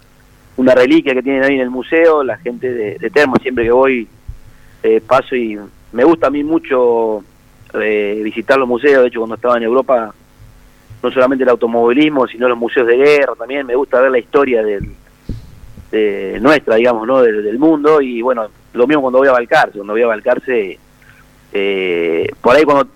[0.57, 3.71] una reliquia que tienen ahí en el museo, la gente de, de Termo, siempre que
[3.71, 4.09] voy
[4.83, 5.59] eh, paso y
[5.93, 7.23] me gusta a mí mucho
[7.75, 10.15] eh, visitar los museos, de hecho cuando estaba en Europa,
[11.03, 14.63] no solamente el automovilismo, sino los museos de guerra también, me gusta ver la historia
[14.63, 14.91] del,
[15.91, 17.23] de nuestra, digamos, ¿no?
[17.23, 20.79] Del, del mundo y bueno, lo mismo cuando voy a Balcarce, cuando voy a Balcarce,
[21.53, 22.89] eh, por ahí cuando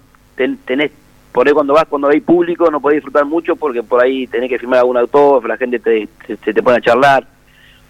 [0.65, 0.91] tenés,
[1.33, 4.49] por ahí cuando vas, cuando hay público, no podés disfrutar mucho porque por ahí tenés
[4.49, 7.27] que firmar algún autógrafo, la gente te, se te pone a charlar,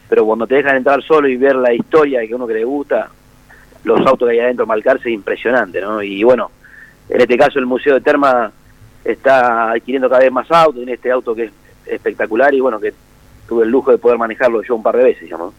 [0.09, 3.11] pero cuando te dejan entrar solo y ver la historia que uno que le gusta,
[3.85, 6.03] los autos que hay adentro de Balcarce es impresionante, ¿no?
[6.03, 6.51] Y bueno,
[7.09, 8.53] en este caso el Museo de Terma
[9.05, 11.53] está adquiriendo cada vez más autos, tiene este auto que es
[11.87, 12.95] espectacular y bueno, que
[13.49, 15.53] tuve el lujo de poder manejarlo yo un par de veces, digamos.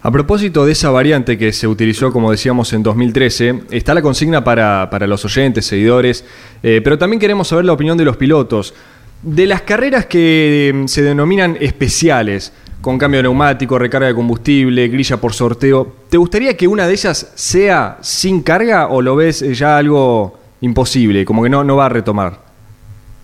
[0.00, 4.44] A propósito de esa variante que se utilizó, como decíamos, en 2013, está la consigna
[4.44, 6.24] para, los oyentes, seguidores,
[6.62, 8.74] eh, pero también queremos saber la opinión de los pilotos.
[9.22, 14.86] De las carreras que em, se denominan especiales, con cambio de neumático, recarga de combustible,
[14.86, 19.40] grilla por sorteo, ¿te gustaría que una de ellas sea sin carga o lo ves
[19.58, 22.38] ya algo imposible, como que no, no va a retomar?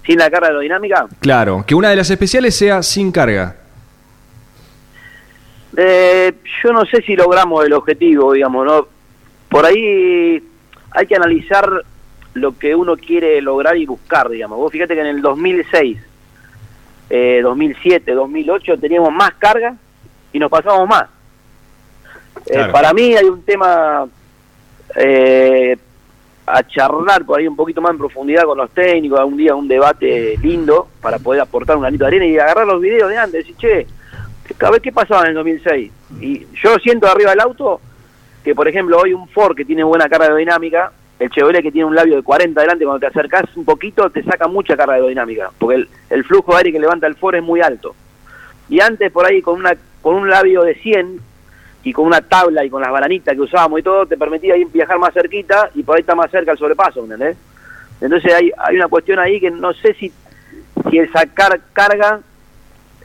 [0.04, 1.06] ¿Sin la carga aerodinámica?
[1.20, 3.58] Claro, que una de las especiales sea sin carga.
[5.76, 6.32] Eh,
[6.62, 8.88] yo no sé si logramos el objetivo, digamos, ¿no?
[9.48, 10.42] Por ahí
[10.90, 11.84] hay que analizar
[12.34, 14.58] lo que uno quiere lograr y buscar, digamos.
[14.58, 15.98] Vos fíjate que en el 2006,
[17.10, 19.76] eh, 2007, 2008 teníamos más carga
[20.32, 21.08] y nos pasábamos más.
[22.46, 24.06] Eh, para mí hay un tema
[24.96, 25.76] eh,
[26.46, 29.68] a charlar por ahí un poquito más en profundidad con los técnicos, algún día un
[29.68, 33.34] debate lindo para poder aportar un granito de arena y agarrar los videos de antes
[33.34, 33.86] y decir, che,
[34.60, 35.92] a ver qué pasaba en el 2006.
[36.20, 37.80] Y yo siento arriba del auto
[38.42, 41.86] que, por ejemplo, hoy un Ford que tiene buena carga aerodinámica, el Chevrolet que tiene
[41.86, 45.50] un labio de 40 adelante, cuando te acercas un poquito te saca mucha carga aerodinámica,
[45.58, 47.94] porque el, flujo de aire que levanta el Ford es muy alto.
[48.68, 51.20] Y antes por ahí con, una, con un labio de 100
[51.84, 54.98] y con una tabla y con las bananitas que usábamos y todo, te permitía viajar
[54.98, 57.36] más cerquita y por ahí está más cerca el sobrepaso, ¿entendés?
[58.00, 60.12] Entonces hay, hay una cuestión ahí que no sé si,
[60.90, 62.20] si el sacar carga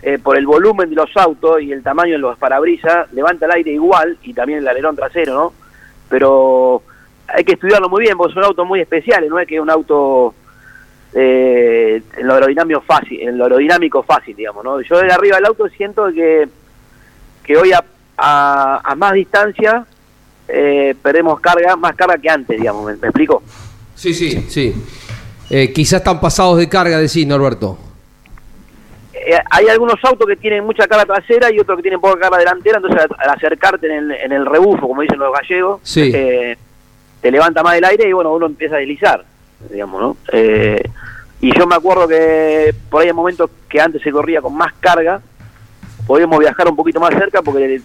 [0.01, 3.51] eh, por el volumen de los autos y el tamaño de los parabrisas, levanta el
[3.51, 5.53] aire igual y también el alerón trasero, ¿no?
[6.07, 6.81] Pero
[7.27, 9.69] hay que estudiarlo muy bien porque son autos muy especiales, no es que es un
[9.69, 10.33] auto
[11.13, 14.79] eh, en lo aerodinámico fácil, en lo aerodinámico fácil, digamos, ¿no?
[14.81, 16.47] Yo de arriba del auto siento que,
[17.43, 17.83] que hoy a,
[18.17, 19.85] a, más distancia
[20.47, 23.43] eh, perdemos carga, más carga que antes, digamos, ¿me, me explico?
[23.95, 24.73] Sí, sí, sí.
[25.49, 27.88] Eh, quizás están pasados de carga, decís, Norberto.
[29.25, 32.37] Eh, hay algunos autos que tienen mucha carga trasera y otros que tienen poca carga
[32.37, 36.11] delantera, entonces al, acercarte en el, en el rebufo, como dicen los gallegos, Sí.
[36.13, 36.57] eh,
[37.21, 39.25] te levanta más el aire y bueno, uno empieza a deslizar,
[39.69, 40.17] digamos, ¿no?
[40.31, 40.81] Eh,
[41.41, 44.73] y yo me acuerdo que por ahí hay momentos que antes se corría con más
[44.79, 45.21] carga,
[46.07, 47.81] podíamos viajar un poquito más cerca porque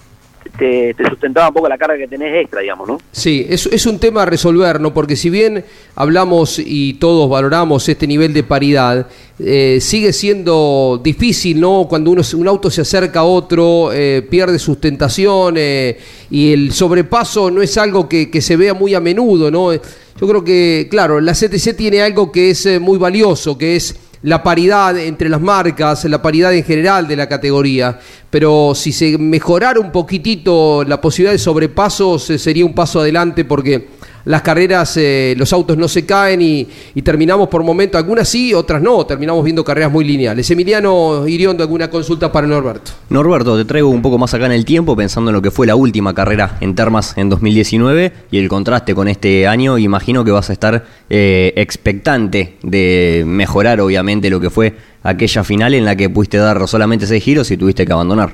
[0.59, 3.01] te, te sustentaba un poco la carga que tenés extra, digamos, ¿no?
[3.13, 4.95] Sí, es, un tema a resolver, ¿no?
[4.95, 5.65] Porque si bien
[5.95, 11.87] hablamos y todos valoramos este nivel de paridad, eh, sigue siendo difícil, ¿no?
[11.89, 15.99] Cuando uno, un auto se acerca a otro, eh, pierde sustentación eh,
[16.31, 19.73] y el sobrepaso no es algo que, se vea muy a menudo, ¿no?
[19.73, 24.43] Yo creo que, claro, la CTC tiene algo que es muy valioso, que es la
[24.43, 27.99] paridad entre las marcas, la paridad en general de la categoría,
[28.31, 33.45] pero si se mejorara un poquitito la posibilidad de sobrepasos eh, sería un paso adelante
[33.45, 33.89] porque
[34.25, 38.55] las carreras, eh, los autos no se caen y, y terminamos por momentos, algunas sí,
[38.55, 40.51] otras no, terminamos viendo carreras muy lineales.
[40.51, 42.93] Emiliano Iriondo, ¿alguna consulta para Norberto?
[43.11, 45.67] Norberto, te traigo un poco más acá en el tiempo, pensando en lo que fue
[45.67, 49.79] la última carrera en Termas en 2019 y el contraste con este año.
[49.79, 55.75] Imagino que vas a estar eh, expectante de mejorar, obviamente, lo que fue aquella final
[55.75, 58.33] en la que pudiste dar solamente seis giros y tuviste que abandonar.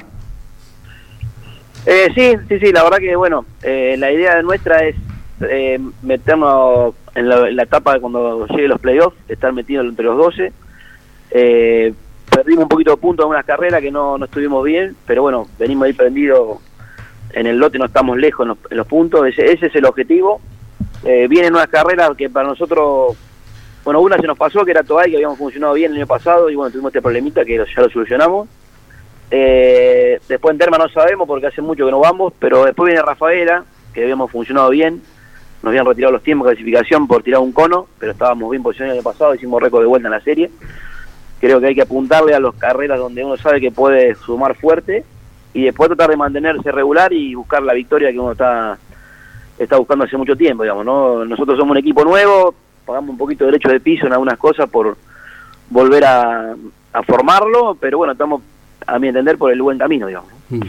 [1.86, 4.94] Eh, sí, sí, sí, la verdad que bueno, eh, la idea nuestra es
[5.48, 10.52] eh, meternos en la, etapa de cuando lleguen los playoffs, estar metidos entre los 12.
[11.32, 11.94] Eh,
[12.30, 15.48] perdimos un poquito de puntos en algunas carreras que no, no estuvimos bien, pero bueno,
[15.58, 16.58] venimos ahí prendidos
[17.32, 20.40] en el lote, no estamos lejos en los, puntos, ese, ese es el objetivo.
[21.04, 23.16] Eh, vienen unas carreras que para nosotros,
[23.84, 26.50] bueno, una se nos pasó que era Toay, que habíamos funcionado bien el año pasado
[26.50, 28.48] y bueno, tuvimos este problemita que ya lo solucionamos.
[29.30, 33.02] Eh, después en Terma no sabemos porque hace mucho que no vamos, pero después viene
[33.02, 35.00] Rafaela, que habíamos funcionado bien.
[35.62, 38.94] Nos habían retirado los tiempos de clasificación por tirar un cono, pero estábamos bien posicionados
[38.94, 40.50] el año pasado, hicimos récord de vuelta en la serie.
[41.40, 45.04] Creo que hay que apuntarle a las carreras donde uno sabe que puede sumar fuerte
[45.52, 48.78] y después tratar de mantenerse regular y buscar la victoria que uno está
[49.58, 51.24] está buscando hace mucho tiempo, digamos, ¿no?
[51.26, 52.54] Nosotros somos un equipo nuevo,
[52.86, 54.96] pagamos un poquito de derecho de piso en algunas cosas por
[55.68, 56.54] volver a,
[56.92, 58.42] a formarlo, pero bueno, estamos,
[58.86, 60.39] a mi entender, por el buen camino, digamos.
[60.50, 60.60] Mm.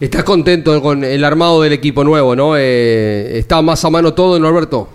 [0.00, 2.56] ¿Estás contento con el armado del equipo nuevo, no?
[2.56, 4.88] Eh, ¿Está más a mano todo, Norberto?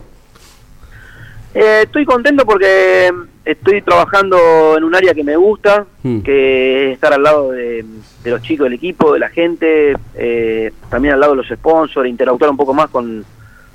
[1.53, 3.11] Eh, estoy contento porque
[3.45, 4.37] estoy trabajando
[4.77, 6.19] en un área que me gusta, Mm.
[6.19, 7.83] que es estar al lado de,
[8.23, 12.07] de los chicos del equipo, de la gente, eh, también al lado de los sponsors,
[12.09, 13.23] interactuar un poco más con,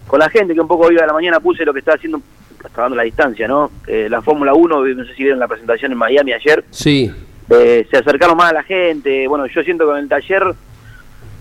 [0.06, 2.20] con la gente, que un poco hoy a la mañana puse lo que está haciendo,
[2.64, 3.70] está dando la distancia, ¿no?
[3.87, 7.11] Eh, la Fórmula 1, no sé si vieron la presentación en Miami ayer, Sí.
[7.51, 10.55] Eh, se acercaron más a la gente, bueno, yo siento que en el taller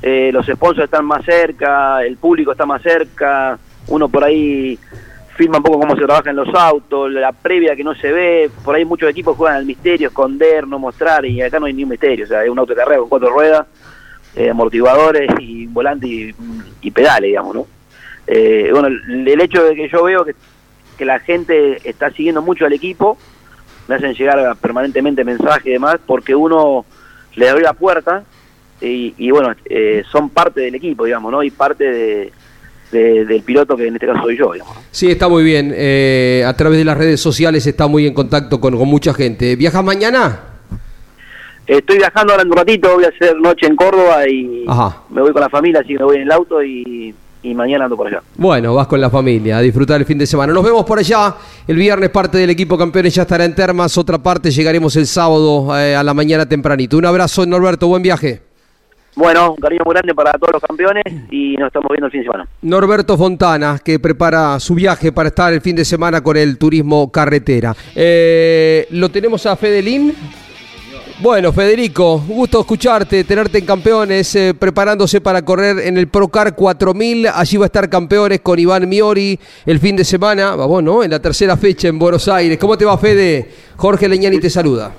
[0.02, 4.80] eh, los sponsors están más cerca, el público está más cerca, uno por ahí
[5.36, 8.50] filma un poco cómo se trabaja en los autos, la previa que no se ve,
[8.66, 11.84] por ahí muchos equipos juegan al misterio, esconder, no mostrar, y acá no hay ni
[11.84, 13.68] un misterio, o sea, es un auto de carrera con cuatro ruedas,
[14.36, 17.68] eh, amortiguadores y volante y, pedales, digamos, ¿no?
[18.26, 20.26] Eh, bueno, el, el hecho de que yo veo
[20.98, 23.18] que la gente está siguiendo mucho al equipo,
[23.90, 26.86] me hacen llegar permanentemente mensajes y demás, porque uno
[27.36, 28.24] le abre la puerta
[28.80, 31.42] y, y bueno, eh, son parte del equipo, digamos, ¿no?
[31.44, 32.32] Y parte de,
[32.92, 34.78] de- del piloto que en este caso soy yo, digamos.
[34.92, 35.74] Sí, está muy bien.
[35.76, 39.56] Eh, a través de las redes sociales está muy en contacto con, con mucha gente.
[39.56, 40.40] ¿Viajas mañana?
[41.68, 45.04] Estoy viajando ahora en un ratito, voy a hacer noche en Córdoba y Ajá.
[45.10, 47.86] me voy con la familia, así que me voy en el auto y, y mañana
[47.86, 48.22] ando por allá.
[48.36, 50.54] Bueno, vas con la familia a disfrutar el fin de semana.
[50.54, 51.36] Nos vemos por allá.
[51.68, 53.98] El viernes parte del equipo campeones ya estará en Termas.
[53.98, 56.98] Otra parte llegaremos el sábado eh, a la mañana tempranito.
[56.98, 57.88] Un abrazo, Norberto.
[57.88, 58.42] Buen viaje.
[59.16, 62.22] Bueno, un cariño muy grande para todos los campeones y nos estamos viendo el fin
[62.22, 62.48] de semana.
[62.62, 67.12] Norberto Fontana, que prepara su viaje para estar el fin de semana con el turismo
[67.12, 67.76] carretera.
[67.96, 70.14] Eh, Lo tenemos a Fedelín.
[71.22, 77.28] Bueno, Federico, gusto escucharte, tenerte en campeones, eh, preparándose para correr en el Procar 4000.
[77.28, 81.04] Allí va a estar campeones con Iván Miori el fin de semana, vamos, ¿no?
[81.04, 82.58] En la tercera fecha en Buenos Aires.
[82.58, 83.50] ¿Cómo te va, Fede?
[83.76, 84.94] Jorge Leñani te saluda.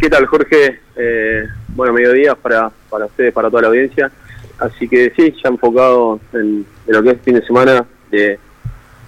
[0.00, 0.80] ¿Qué tal, Jorge?
[0.96, 4.10] Eh, bueno, mediodía para, para ustedes, para toda la audiencia.
[4.58, 8.36] Así que sí, ya enfocado en, en lo que es fin de semana de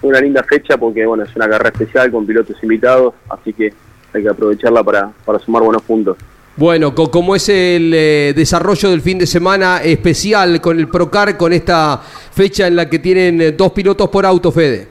[0.01, 3.73] una linda fecha porque bueno es una carrera especial con pilotos invitados, así que
[4.13, 6.15] hay que aprovecharla para, para sumar buenos puntos.
[6.57, 11.35] Bueno, co- ¿cómo es el eh, desarrollo del fin de semana especial con el Procar,
[11.35, 11.97] con esta
[12.31, 14.87] fecha en la que tienen eh, dos pilotos por auto, Fede?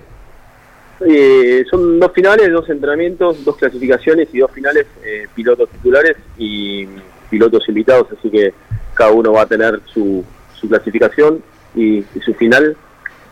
[1.06, 4.86] Eh, son dos finales, dos entrenamientos, dos clasificaciones y dos finales,
[5.34, 6.86] pilotos titulares y
[7.30, 8.52] pilotos invitados, así que
[8.94, 10.22] cada uno va a tener su,
[10.54, 11.42] su clasificación
[11.74, 12.76] y, su final.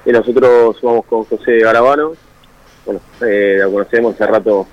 [0.04, 2.12] Y nosotros vamos con José Garabano.
[2.84, 4.66] Bueno, lo conocemos hace rato.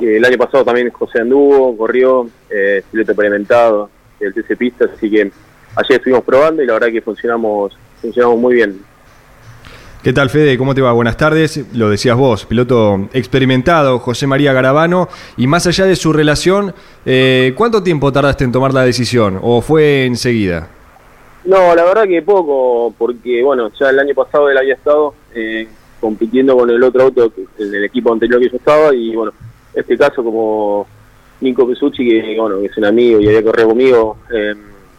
[0.00, 5.10] Eh, el año pasado también José anduvo, corrió, eh, piloto experimentado del TC Pista, así
[5.10, 5.30] que
[5.76, 8.80] ayer estuvimos probando y la verdad que funcionamos, funcionamos muy bien.
[10.02, 10.56] ¿Qué tal, Fede?
[10.56, 10.92] ¿Cómo te va?
[10.92, 11.62] Buenas tardes.
[11.74, 15.08] Lo decías vos, piloto experimentado, José María Garabano.
[15.36, 16.72] Y más allá de su relación,
[17.04, 19.38] eh, ¿cuánto tiempo tardaste en tomar la decisión?
[19.42, 20.68] ¿O fue enseguida?
[21.44, 25.68] No, la verdad que poco, porque bueno, ya el año pasado él había estado eh,
[26.00, 29.32] compitiendo con el otro auto, el del equipo anterior que yo estaba, y bueno,
[29.74, 30.86] este caso como
[31.40, 34.54] Nico Pesucci, que bueno, es un amigo y había corrido conmigo, eh,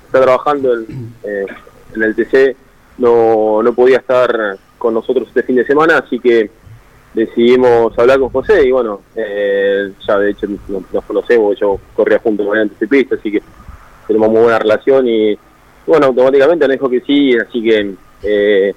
[0.05, 1.45] está trabajando en, eh,
[1.95, 2.55] el TC,
[2.97, 6.49] no, no podía estar con nosotros este fin de semana, así que
[7.13, 12.19] decidimos hablar con José y bueno, eh, ya de hecho nos, nos conocemos, yo corría
[12.19, 13.41] junto con él en TC Pista, así que
[14.07, 15.37] tenemos muy buena relación y
[15.85, 18.73] bueno, automáticamente nos dijo que sí, así que eh,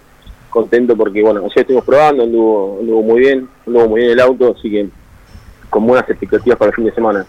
[0.50, 4.54] contento porque bueno, ayer estuvimos probando, anduvo, anduvo muy bien, anduvo muy bien el auto,
[4.56, 4.88] así que
[5.74, 7.26] con buenas expectativas para el fin de semana.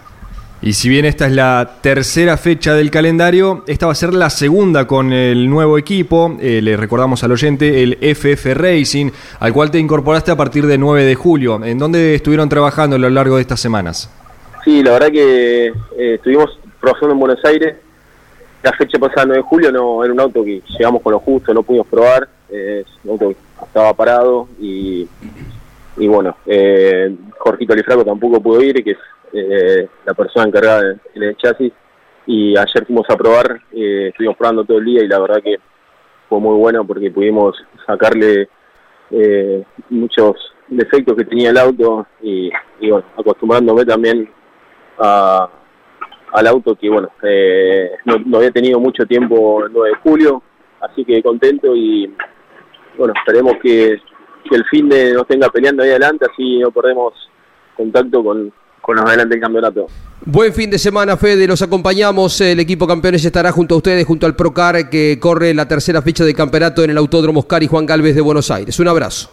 [0.62, 4.30] Y si bien esta es la tercera fecha del calendario, esta va a ser la
[4.30, 6.36] segunda con el nuevo equipo.
[6.40, 10.78] Eh, le recordamos al oyente el FF Racing, al cual te incorporaste a partir del
[10.78, 11.62] 9 de julio.
[11.64, 14.08] ¿En dónde estuvieron trabajando a lo largo de estas semanas?
[14.64, 17.74] Sí, la verdad que eh, estuvimos probando en Buenos Aires.
[18.62, 21.52] La fecha pasada, 9 de julio, no era un auto que llegamos con lo justo,
[21.52, 22.28] no pudimos probar.
[22.48, 25.08] eh, es un auto que estaba parado y,
[25.98, 28.98] y bueno, eh, Jorgito Lifraco tampoco pudo ir, que es
[29.32, 31.72] eh, la persona encargada de- en el chasis.
[32.26, 35.56] Y ayer fuimos a probar, eh, estuvimos probando todo el día y la verdad que
[36.28, 38.48] fue muy bueno porque pudimos sacarle
[39.10, 40.32] eh, muchos
[40.68, 44.28] defectos que tenía el auto y, y bueno, acostumbrándome también
[44.98, 45.48] a-
[46.32, 50.42] al auto que bueno, eh, no, no había tenido mucho tiempo el 9 de julio,
[50.80, 52.12] así que contento y
[52.98, 53.96] bueno, esperemos que,
[54.48, 57.12] que el fin de nos tenga peleando ahí adelante, así no perdemos
[57.76, 59.86] contacto con, con los de adelante del campeonato.
[60.24, 61.46] Buen fin de semana, Fede.
[61.46, 62.40] Los acompañamos.
[62.40, 66.24] El equipo campeones estará junto a ustedes, junto al Procar, que corre la tercera fecha
[66.24, 68.78] del campeonato en el Autódromo Oscar y Juan Galvez de Buenos Aires.
[68.80, 69.30] Un abrazo.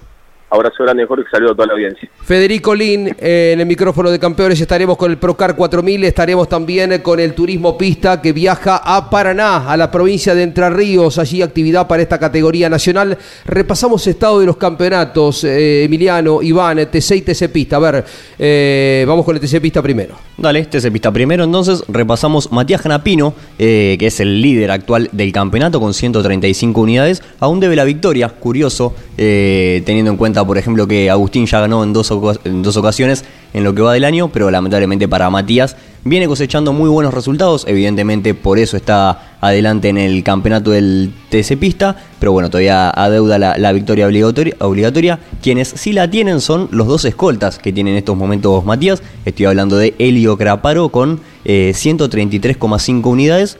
[0.53, 2.07] Abrazo grande, Jorge, saludo a toda la audiencia.
[2.21, 6.93] Federico Lin, eh, en el micrófono de campeones estaremos con el Procar 4000, estaremos también
[6.93, 11.17] eh, con el Turismo Pista que viaja a Paraná, a la provincia de Entre Ríos,
[11.17, 13.17] allí actividad para esta categoría nacional.
[13.45, 17.77] Repasamos estado de los campeonatos, eh, Emiliano, Iván, eh, TC y TC Pista.
[17.77, 18.05] A ver,
[18.37, 20.13] eh, vamos con el TC Pista primero.
[20.37, 21.43] Dale, el pista primero.
[21.43, 27.21] Entonces repasamos Matías Janapino, eh, que es el líder actual del campeonato con 135 unidades.
[27.39, 31.83] Aún debe la victoria, curioso, eh, teniendo en cuenta, por ejemplo, que Agustín ya ganó
[31.83, 32.11] en dos,
[32.43, 33.23] en dos ocasiones
[33.53, 37.65] en lo que va del año, pero lamentablemente para Matías viene cosechando muy buenos resultados.
[37.67, 43.37] Evidentemente, por eso está adelante en el campeonato del TC Pista, pero bueno, todavía adeuda
[43.39, 45.19] la, la victoria obligatoria, obligatoria.
[45.41, 49.01] Quienes sí la tienen son los dos escoltas que tiene en estos momentos Matías.
[49.25, 53.57] Estoy hablando de Elio Craparo con eh, 133,5 unidades.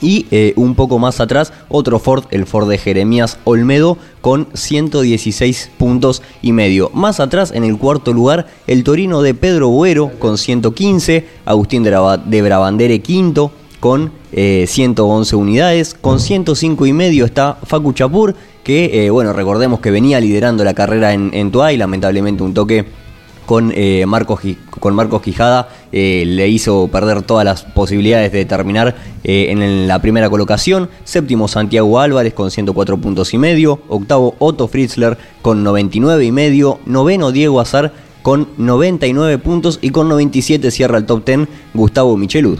[0.00, 5.70] Y eh, un poco más atrás, otro Ford, el Ford de Jeremías Olmedo, con 116
[5.76, 6.90] puntos y medio.
[6.94, 11.26] Más atrás, en el cuarto lugar, el Torino de Pedro Buero, con 115.
[11.44, 15.94] Agustín de, Brabandere, quinto, con eh, 111 unidades.
[16.00, 20.74] Con 105 y medio está Facu Chapur, que, eh, bueno, recordemos que venía liderando la
[20.74, 21.52] carrera en, en.
[21.78, 23.03] Lamentablemente, un toque
[23.46, 24.40] con, eh, Marcos,
[24.80, 30.00] con Marcos Quijada eh, le hizo perder todas las posibilidades de terminar eh, en la
[30.00, 30.88] primera colocación.
[31.04, 33.80] Séptimo Santiago Álvarez con 104 puntos y medio.
[33.88, 36.80] Octavo Otto Fritzler con 99 y medio.
[36.86, 37.92] Noveno Diego Azar
[38.22, 42.58] con 99 puntos y con 97 cierra el top 10 Gustavo Michelud.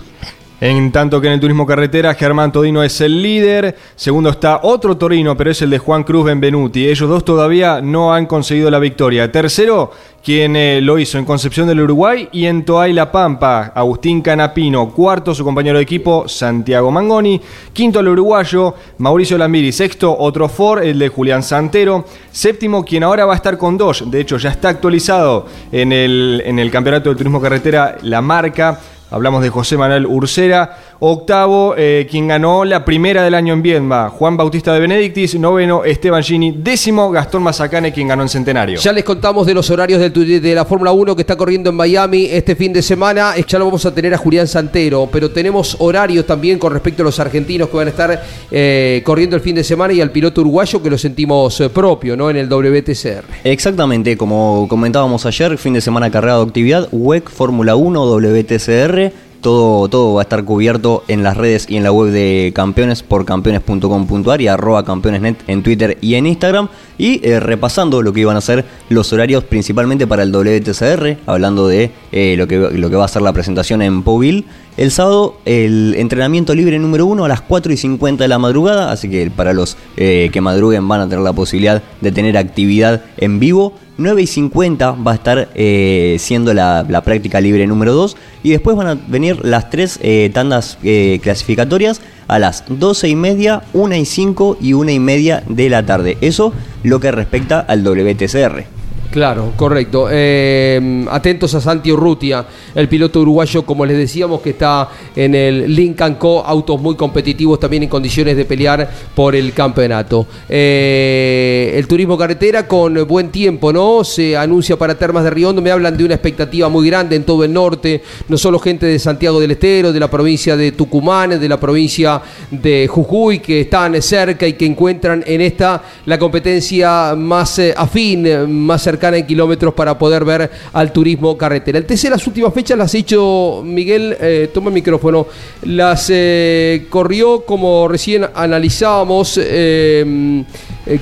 [0.61, 3.77] En tanto que en el turismo carretera, Germán Todino es el líder.
[3.97, 6.89] Segundo está otro Torino, pero es el de Juan Cruz Benvenuti.
[6.89, 9.31] Ellos dos todavía no han conseguido la victoria.
[9.33, 9.91] Tercero,
[10.23, 14.91] quien eh, lo hizo en Concepción del Uruguay y en Toay La Pampa, Agustín Canapino.
[14.91, 17.41] Cuarto, su compañero de equipo, Santiago Mangoni.
[17.73, 19.73] Quinto, el uruguayo, Mauricio Lambiri.
[19.73, 22.05] Sexto, otro Ford, el de Julián Santero.
[22.31, 24.09] Séptimo, quien ahora va a estar con dos.
[24.09, 28.81] De hecho, ya está actualizado en el, en el Campeonato del Turismo Carretera la marca.
[29.15, 30.77] Hablamos de José Manuel Ursera.
[31.01, 35.35] Octavo, eh, quien ganó la primera del año en Viedma, Juan Bautista de Benedictis.
[35.39, 36.53] Noveno, Esteban Gini.
[36.57, 38.79] Décimo, Gastón Mazacane, quien ganó en Centenario.
[38.79, 41.77] Ya les contamos de los horarios del de la Fórmula 1 que está corriendo en
[41.77, 43.35] Miami este fin de semana.
[43.47, 47.05] Ya lo vamos a tener a Julián Santero, pero tenemos horarios también con respecto a
[47.05, 50.41] los argentinos que van a estar eh, corriendo el fin de semana y al piloto
[50.41, 52.31] uruguayo que lo sentimos eh, propio ¿no?
[52.31, 53.25] en el WTCR.
[53.45, 59.13] Exactamente, como comentábamos ayer, fin de semana cargado de actividad, WEC Fórmula 1 WTCR,
[59.45, 63.03] todo, todo va a estar cubierto en las redes y en la web de campeones
[63.03, 66.69] por campeones.com.ar y arroba campeonesnet en Twitter y en Instagram.
[66.97, 71.69] Y eh, repasando lo que iban a ser los horarios principalmente para el WTCR, hablando
[71.69, 74.45] de eh, lo, que, lo que va a ser la presentación en Powville.
[74.79, 78.91] El sábado, el entrenamiento libre número uno a las 4 y 50 de la madrugada,
[78.91, 83.05] así que para los eh, que madruguen van a tener la posibilidad de tener actividad
[83.19, 83.75] en vivo.
[83.97, 88.51] 9 y 50 va a estar eh, siendo la, la práctica libre número 2 y
[88.51, 93.63] después van a venir las tres eh, tandas eh, clasificatorias a las 12 y media,
[93.73, 96.19] 1 y 5 y 1 y media de la tarde.
[96.21, 98.74] Eso lo que respecta al WTCR.
[99.15, 100.09] Claro, correcto.
[100.11, 102.45] Eh, atentos a Santi Urrutia,
[102.75, 106.45] el piloto uruguayo, como les decíamos, que está en el Lincoln Co.
[106.45, 110.27] Autos muy competitivos, también en condiciones de pelear por el campeonato.
[110.49, 114.03] Eh, el turismo carretera con buen tiempo, ¿no?
[114.03, 115.63] Se anuncia para Termas de Riondo.
[115.63, 118.99] Me hablan de una expectativa muy grande en todo el norte, no solo gente de
[118.99, 124.03] Santiago del Estero, de la provincia de Tucumán, de la provincia de Jujuy, que están
[124.03, 129.75] cerca y que encuentran en esta la competencia más eh, afín, más cercana en kilómetros
[129.75, 131.79] para poder ver al turismo carretera.
[131.79, 135.27] El TC las últimas fechas las ha hecho Miguel, eh, toma el micrófono,
[135.65, 140.45] las eh, corrió como recién analizábamos, eh,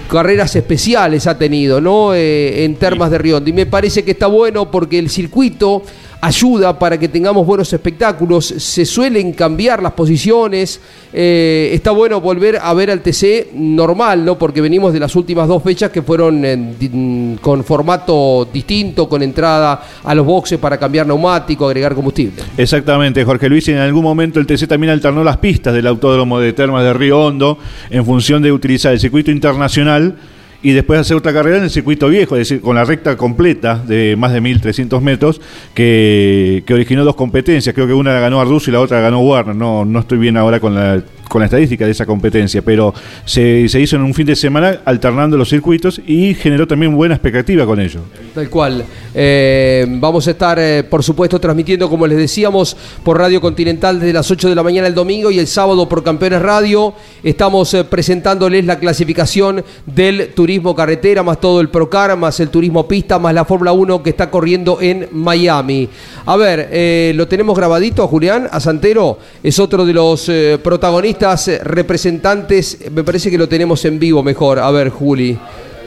[0.08, 2.14] carreras especiales ha tenido, ¿no?
[2.14, 3.50] En Termas de Riondo.
[3.50, 5.82] Y me parece que está bueno porque el circuito
[6.22, 10.80] ayuda para que tengamos buenos espectáculos, se suelen cambiar las posiciones,
[11.12, 14.38] eh, está bueno volver a ver al TC normal, ¿no?
[14.38, 19.82] Porque venimos de las últimas dos fechas que fueron mm, con formato distinto, con entrada
[20.04, 22.40] a los boxes para cambiar neumático, agregar combustible.
[22.56, 23.66] Exactamente, Jorge Luis.
[23.66, 27.18] En algún momento el TC también alternó las pistas del Autódromo de Termas de Río
[27.18, 27.58] Hondo
[27.90, 30.14] en función de utilizar el circuito internacional
[30.62, 33.76] y después hacer otra carrera en el circuito viejo, es decir, con la recta completa
[33.76, 35.40] de más de 1.300 metros
[35.74, 37.74] que, que originó dos competencias.
[37.74, 39.56] Creo que una la ganó Arduz y la otra la ganó Warner.
[39.56, 41.02] No, no estoy bien ahora con la,
[41.32, 42.92] con la estadística de esa competencia, pero
[43.24, 47.64] se, hizo en un fin de semana alternando los circuitos y generó también buena expectativa
[47.64, 48.00] con ello.
[48.34, 48.84] Tal cual.
[49.14, 54.12] Eh, vamos a estar, eh, por supuesto, transmitiendo, como les decíamos, por Radio Continental desde
[54.12, 56.92] las 8 de la mañana el domingo y el sábado por Campeones Radio.
[57.22, 62.86] Estamos eh, presentándoles la clasificación del turismo carretera, más todo el Procar, más el turismo
[62.86, 65.88] pista, más la Fórmula 1 que está corriendo en Miami.
[66.26, 69.18] A ver, lo tenemos grabadito Julián, a Santero.
[69.42, 70.30] Es otro de los
[70.62, 72.78] protagonistas, eh, representantes.
[72.90, 74.58] Me parece que lo tenemos en vivo mejor.
[74.58, 75.38] A ver, Juli.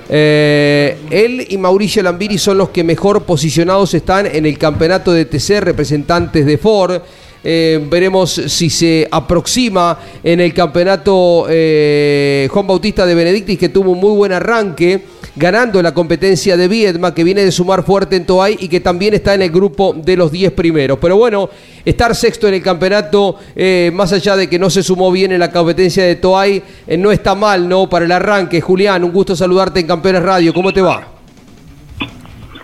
[0.07, 5.25] Eh, él y Mauricio Lambiri son los que mejor posicionados están en el campeonato de
[5.25, 7.01] TC, representantes de Ford.
[7.47, 13.91] Eh, veremos si se aproxima en el campeonato eh, Juan Bautista de Benedictis, que tuvo
[13.91, 18.25] un muy buen arranque, ganando la competencia de Viedma, que viene de sumar fuerte en
[18.25, 20.97] Toay y que también está en el grupo de los 10 primeros.
[20.99, 21.47] Pero bueno,
[21.85, 25.39] estar sexto en el campeonato, eh, más allá de que no se sumó bien en
[25.39, 26.63] la competencia de Toay,
[26.97, 27.87] no está mal, ¿no?
[27.87, 28.59] Para el arranque.
[28.59, 30.51] Julián, un gusto saludarte en Campeones Radio.
[30.51, 31.09] ¿Cómo te va?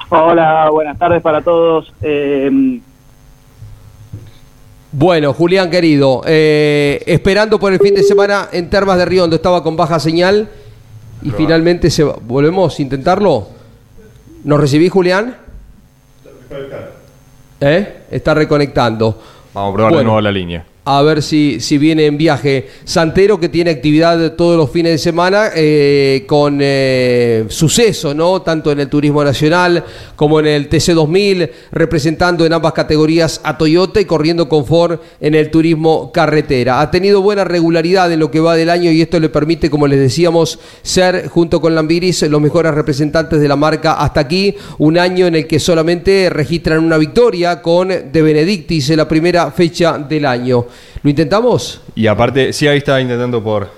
[0.09, 1.93] Hola, buenas tardes para todos.
[4.93, 9.63] Bueno, Julián querido, eh, esperando por el fin de semana en Termas de Riondo, estaba
[9.63, 10.49] con baja señal
[11.21, 12.17] y finalmente se va.
[12.21, 13.47] ¿Volvemos a intentarlo?
[14.43, 15.37] ¿Nos recibí, Julián?
[17.61, 18.03] ¿Eh?
[18.11, 19.17] Está reconectando.
[19.53, 20.65] Vamos a probar de nuevo la línea.
[20.83, 22.67] A ver si, si viene en viaje.
[22.85, 28.41] Santero que tiene actividad todos los fines de semana eh, con eh, suceso, ¿no?
[28.41, 29.83] Tanto en el turismo nacional
[30.15, 35.35] como en el TC2000, representando en ambas categorías a Toyota y corriendo con Ford en
[35.35, 36.81] el turismo carretera.
[36.81, 39.85] Ha tenido buena regularidad en lo que va del año y esto le permite, como
[39.85, 44.55] les decíamos, ser junto con Lambiris los mejores representantes de la marca hasta aquí.
[44.79, 49.51] Un año en el que solamente registran una victoria con De Benedictis en la primera
[49.51, 50.70] fecha del año.
[51.03, 51.81] ¿Lo intentamos?
[51.95, 53.69] Y aparte, sí, ahí está intentando por,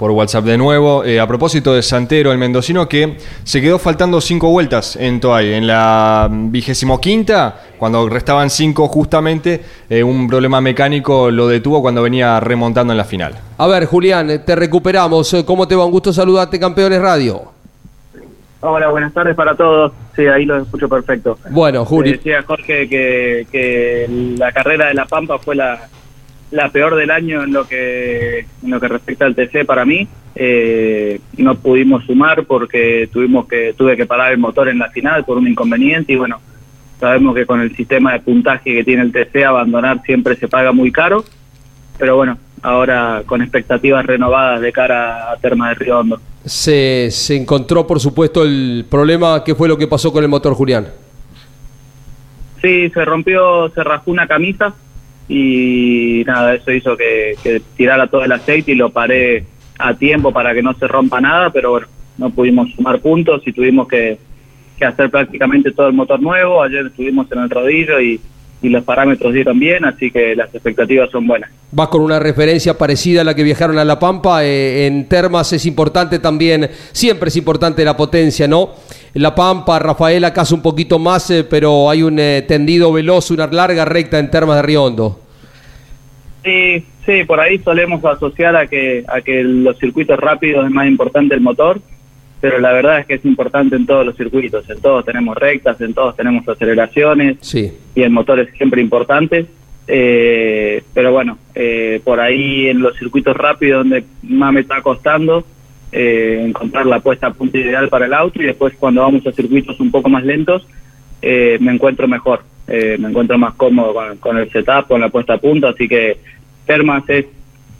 [0.00, 1.04] por WhatsApp de nuevo.
[1.04, 5.52] Eh, a propósito de Santero, el mendocino, que se quedó faltando cinco vueltas en Toay.
[5.52, 9.60] En la vigésimo quinta, cuando restaban cinco justamente,
[9.90, 13.34] eh, un problema mecánico lo detuvo cuando venía remontando en la final.
[13.58, 15.36] A ver, Julián, te recuperamos.
[15.44, 15.84] ¿Cómo te va?
[15.84, 17.52] Un gusto saludarte, Campeones Radio.
[18.60, 19.92] hola, buenas tardes para todos.
[20.16, 21.38] Sí, ahí lo escucho perfecto.
[21.50, 22.08] Bueno, Juli.
[22.08, 24.06] Eh, decía Jorge que, que
[24.38, 25.88] la carrera de La Pampa fue la,
[26.50, 30.06] la peor del año en lo que en lo que respecta al TC para mí.
[30.34, 35.24] Eh, no pudimos sumar porque tuvimos que tuve que parar el motor en la final
[35.24, 36.40] por un inconveniente y bueno,
[37.00, 40.70] sabemos que con el sistema de puntaje que tiene el TC abandonar siempre se paga
[40.70, 41.24] muy caro,
[41.98, 46.20] pero bueno, ahora con expectativas renovadas de cara a Terma de Río Hondo.
[46.44, 49.42] Se, se encontró, por supuesto, el problema.
[49.44, 50.88] ¿Qué fue lo que pasó con el motor, Julián?
[52.62, 54.74] Sí, se rompió, se rajó una camisa
[55.30, 59.44] y nada, eso hizo que, tirara todo el aceite y lo paré
[59.78, 61.86] a tiempo para que no se rompa nada, pero bueno,
[62.18, 64.18] no pudimos sumar puntos y tuvimos que,
[64.76, 66.60] que hacer prácticamente todo el motor nuevo.
[66.60, 68.20] Ayer estuvimos en el rodillo y,
[68.62, 71.50] y los parámetros dieron bien, así que las expectativas son buenas.
[71.70, 74.44] Vas con una referencia parecida a la que viajaron a La Pampa.
[74.44, 78.70] eh, en Termas es importante también, siempre es importante la potencia, ¿no?
[79.14, 83.46] La Pampa, Rafael acaso un poquito más, eh, pero hay un eh, tendido veloz, una
[83.48, 85.20] larga recta en Termas de Riondo.
[86.44, 90.86] Sí, sí, por ahí solemos asociar a que, a que los circuitos rápidos es más
[90.86, 91.80] importante el motor,
[92.40, 95.80] pero la verdad es que es importante en todos los circuitos, en todos tenemos rectas,
[95.80, 97.72] en todos tenemos aceleraciones Sí.
[97.94, 99.46] y el motor es siempre importante.
[99.92, 105.44] Eh, pero bueno, eh, por ahí en los circuitos rápidos donde más me está costando
[105.92, 109.32] eh, encontrar la puesta a punto ideal para el auto y después cuando vamos a
[109.32, 110.66] circuitos un poco más lentos
[111.22, 115.08] eh, me encuentro mejor, eh, me encuentro más cómodo con, con el setup, con la
[115.08, 116.16] puesta a punto, así que
[116.64, 117.26] Termas es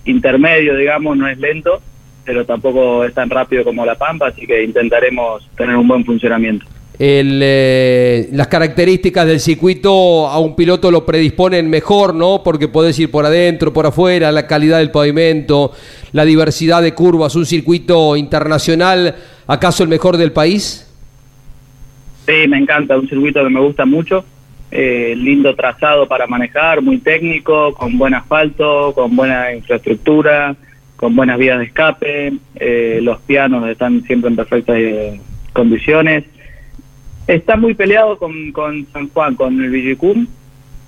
[0.05, 1.81] intermedio, digamos, no es lento,
[2.25, 6.67] pero tampoco es tan rápido como la Pampa, así que intentaremos tener un buen funcionamiento.
[7.01, 12.43] El, eh, las características del circuito a un piloto lo predisponen mejor, ¿no?
[12.45, 15.73] Porque podés ir por adentro, por afuera, la calidad del pavimento,
[16.13, 20.87] la diversidad de curvas, un circuito internacional, ¿acaso el mejor del país?
[22.27, 24.23] Sí, me encanta, un circuito que me gusta mucho,
[24.71, 30.55] eh, lindo trazado para manejar, muy técnico, con buen asfalto, con buena infraestructura,
[30.97, 35.19] con buenas vías de escape, eh, los pianos están siempre en perfectas eh,
[35.55, 36.25] condiciones.
[37.31, 40.27] Está muy peleado con, con San Juan, con el Villicum.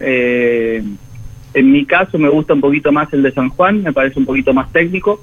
[0.00, 0.82] Eh,
[1.54, 4.26] en mi caso me gusta un poquito más el de San Juan, me parece un
[4.26, 5.22] poquito más técnico,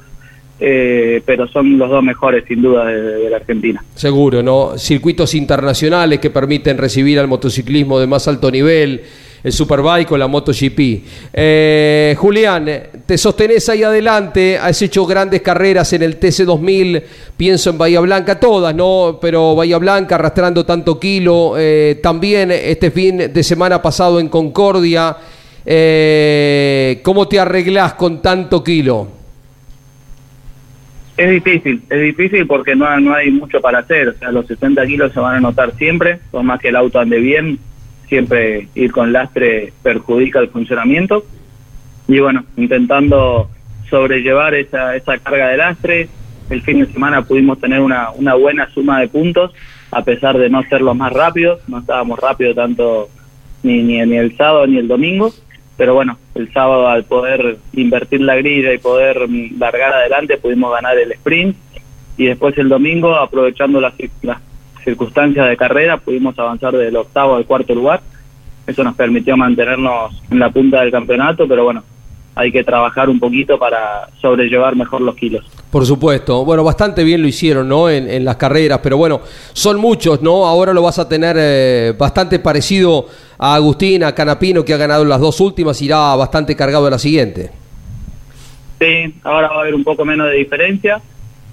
[0.62, 3.84] eh, pero son los dos mejores sin duda de, de la Argentina.
[3.96, 4.78] Seguro, ¿no?
[4.78, 9.02] Circuitos internacionales que permiten recibir al motociclismo de más alto nivel,
[9.44, 10.80] el Superbike o la MotoGP.
[11.34, 12.70] Eh, Julián,
[13.06, 17.04] te sostenés ahí adelante, has hecho grandes carreras en el TC2000,
[17.38, 19.20] pienso en Bahía Blanca, todas, ¿no?
[19.22, 25.16] Pero Bahía Blanca arrastrando tanto kilo, eh, también este fin de semana pasado en Concordia.
[25.66, 29.20] Eh, ¿Cómo te arreglás con tanto kilo?
[31.18, 34.08] Es difícil, es difícil porque no, no hay mucho para hacer.
[34.08, 36.98] O sea, los 60 kilos se van a notar siempre, por más que el auto
[36.98, 37.60] ande bien,
[38.10, 41.24] siempre ir con lastre perjudica el funcionamiento.
[42.08, 43.50] Y bueno, intentando
[43.90, 46.10] sobrellevar esa, esa carga de lastre,
[46.50, 49.52] el fin de semana pudimos tener una, una buena suma de puntos,
[49.92, 53.10] a pesar de no ser los más rápidos, no estábamos rápido tanto
[53.64, 55.32] ni, ni, ni el sábado ni el domingo,
[55.78, 60.98] pero bueno, el sábado al poder invertir la grilla y poder largar adelante pudimos ganar
[60.98, 61.56] el sprint.
[62.18, 63.94] Y después el domingo aprovechando las
[64.84, 68.02] circunstancias de carrera pudimos avanzar del octavo al cuarto lugar
[68.68, 71.84] eso nos permitió mantenernos en la punta del campeonato pero bueno
[72.36, 76.46] hay que trabajar un poquito para sobrellevar mejor los kilos Por supuesto.
[76.46, 77.90] Bueno, bastante bien lo hicieron, ¿no?
[77.90, 79.20] En, en las carreras, pero bueno,
[79.52, 80.46] son muchos, ¿no?
[80.46, 83.08] Ahora lo vas a tener eh, bastante parecido
[83.38, 87.52] a Agustín, a Canapino, que ha ganado las dos últimas, irá bastante cargado la siguiente.
[88.80, 91.02] Sí, ahora va a haber un poco menos de diferencia,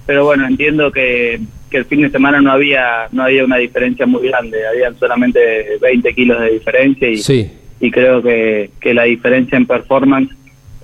[0.06, 1.40] pero bueno, entiendo que,
[1.76, 5.38] que el fin de semana no había no había una diferencia muy grande, habían solamente
[5.80, 7.50] 20 kilos de diferencia y, Sí.
[7.80, 10.30] y creo que, que la diferencia en performance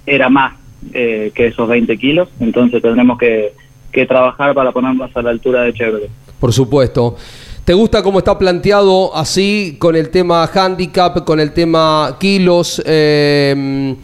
[0.05, 0.55] era más
[0.93, 3.53] eh, que esos 20 kilos, entonces tendremos que,
[3.91, 6.11] que trabajar para ponernos a la altura de Chevrolet.
[6.39, 7.17] Por supuesto.
[7.65, 12.83] ¿Te gusta cómo está planteado así con el tema handicap, con el tema kilos?
[12.85, 13.95] Eh,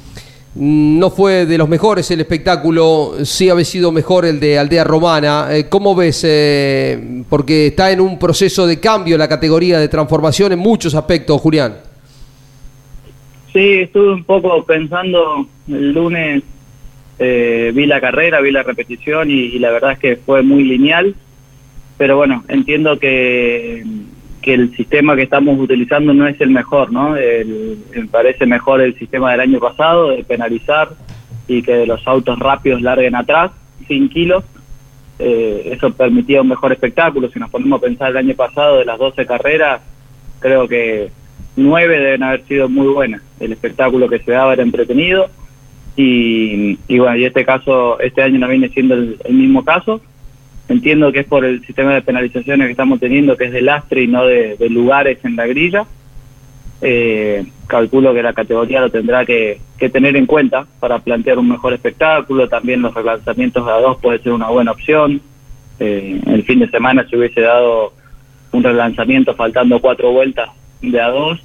[0.58, 5.46] no fue de los mejores el espectáculo, sí ha sido mejor el de Aldea Romana.
[5.50, 6.24] Eh, ¿Cómo ves?
[6.26, 11.40] eh, porque está en un proceso de cambio la categoría de transformación en muchos aspectos,
[11.40, 11.76] Julián.
[13.52, 16.42] Sí, estuve un poco pensando el lunes,
[17.20, 21.14] eh, vi la carrera, vi la repetición y la verdad es que fue muy lineal,
[21.96, 23.84] pero bueno, entiendo que,
[24.48, 27.14] que el sistema que estamos utilizando no es el mejor, ¿no?
[27.16, 30.88] El- me parece mejor el sistema del año pasado de penalizar
[31.46, 33.50] y que los autos rápidos larguen atrás,
[33.86, 34.42] sin kilos.
[35.18, 37.28] Eh, eso permitía un mejor espectáculo.
[37.30, 39.82] Si nos ponemos a pensar el año pasado de las 12 carreras,
[40.40, 41.10] creo que
[41.56, 43.20] nueve deben haber sido muy buenas.
[43.40, 45.28] El espectáculo que se daba era entretenido
[45.94, 50.00] y, y bueno, y este caso, este año no viene siendo el, el mismo caso.
[50.68, 54.02] Entiendo que es por el sistema de penalizaciones que estamos teniendo, que es de lastre
[54.02, 55.86] y no de, lugares en la grilla.
[56.82, 61.72] Eh, calculo que la categoría lo tendrá que, tener en cuenta para plantear un mejor
[61.72, 62.48] espectáculo.
[62.48, 65.22] También los relanzamientos de A2 puede ser una buena opción.
[65.80, 67.94] Eh, el fin de semana se hubiese dado
[68.52, 70.50] un relanzamiento faltando cuatro vueltas
[70.82, 71.40] de A2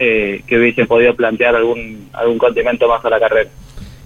[0.00, 3.50] eh, que hubiese podido plantear algún, algún condimento más a la carrera.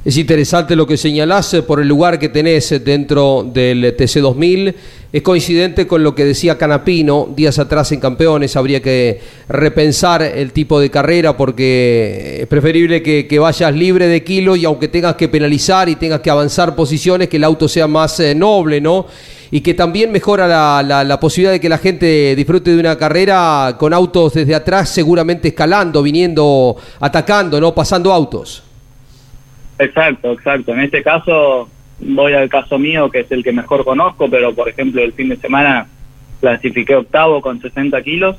[0.04, 4.74] Es interesante lo que señalás eh, por el lugar que tenés eh, dentro del TC2000.
[5.12, 8.54] Es coincidente con lo que decía Canapino días atrás en Campeones.
[8.56, 14.54] Habría que repensar el tipo de carrera porque es preferible que, vayas libre de kilo
[14.54, 18.20] y aunque tengas que penalizar y tengas que avanzar posiciones, que el auto sea más
[18.20, 19.06] eh, noble, ¿no?
[19.50, 22.98] y que también mejora la, la, la, posibilidad de que la gente disfrute de una
[22.98, 27.74] carrera con autos desde atrás, seguramente escalando, viniendo, atacando, ¿no?
[27.74, 28.67] Pasando autos.
[29.78, 30.72] Exacto, exacto.
[30.72, 31.68] En este caso
[32.00, 35.28] voy al caso mío, que es el que mejor conozco, pero por ejemplo el fin
[35.28, 35.86] de semana
[36.40, 38.36] clasifiqué octavo con 60 kilos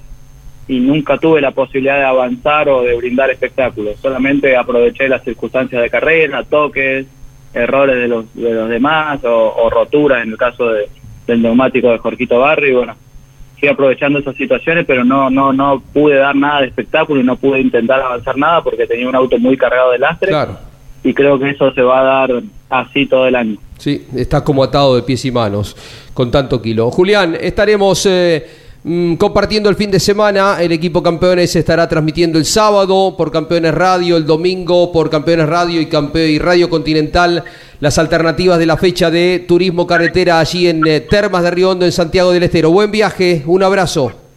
[0.67, 3.99] y nunca tuve la posibilidad de avanzar o de brindar espectáculos.
[3.99, 7.07] Solamente aproveché las circunstancias de carrera, toques,
[7.53, 10.87] errores de los, de los demás o, roturas en el caso de,
[11.25, 12.95] del neumático de Jorquito Barrio y bueno,
[13.59, 17.35] fui aprovechando esas situaciones, pero no, no, no pude dar nada de espectáculo y no
[17.35, 20.29] pude intentar avanzar nada porque tenía un auto muy cargado de lastre.
[20.29, 20.68] Claro
[21.03, 23.57] y creo que eso se va a dar así todo el año.
[23.77, 25.75] Sí, estás como atado de pies y manos
[26.13, 26.91] con tanto kilo.
[26.91, 28.45] Julián, estaremos eh,
[28.83, 30.57] mm, compartiendo el fin de semana.
[30.61, 35.79] El equipo Campeones estará transmitiendo el sábado por Campeones Radio, el domingo por Campeones Radio
[35.79, 37.43] y, Campe y Radio Continental
[37.79, 41.91] las alternativas de la fecha de turismo carretera allí en eh, Termas de Riondo, en
[41.91, 42.71] Santiago del Estero.
[42.71, 44.28] Buen viaje, un abrazo.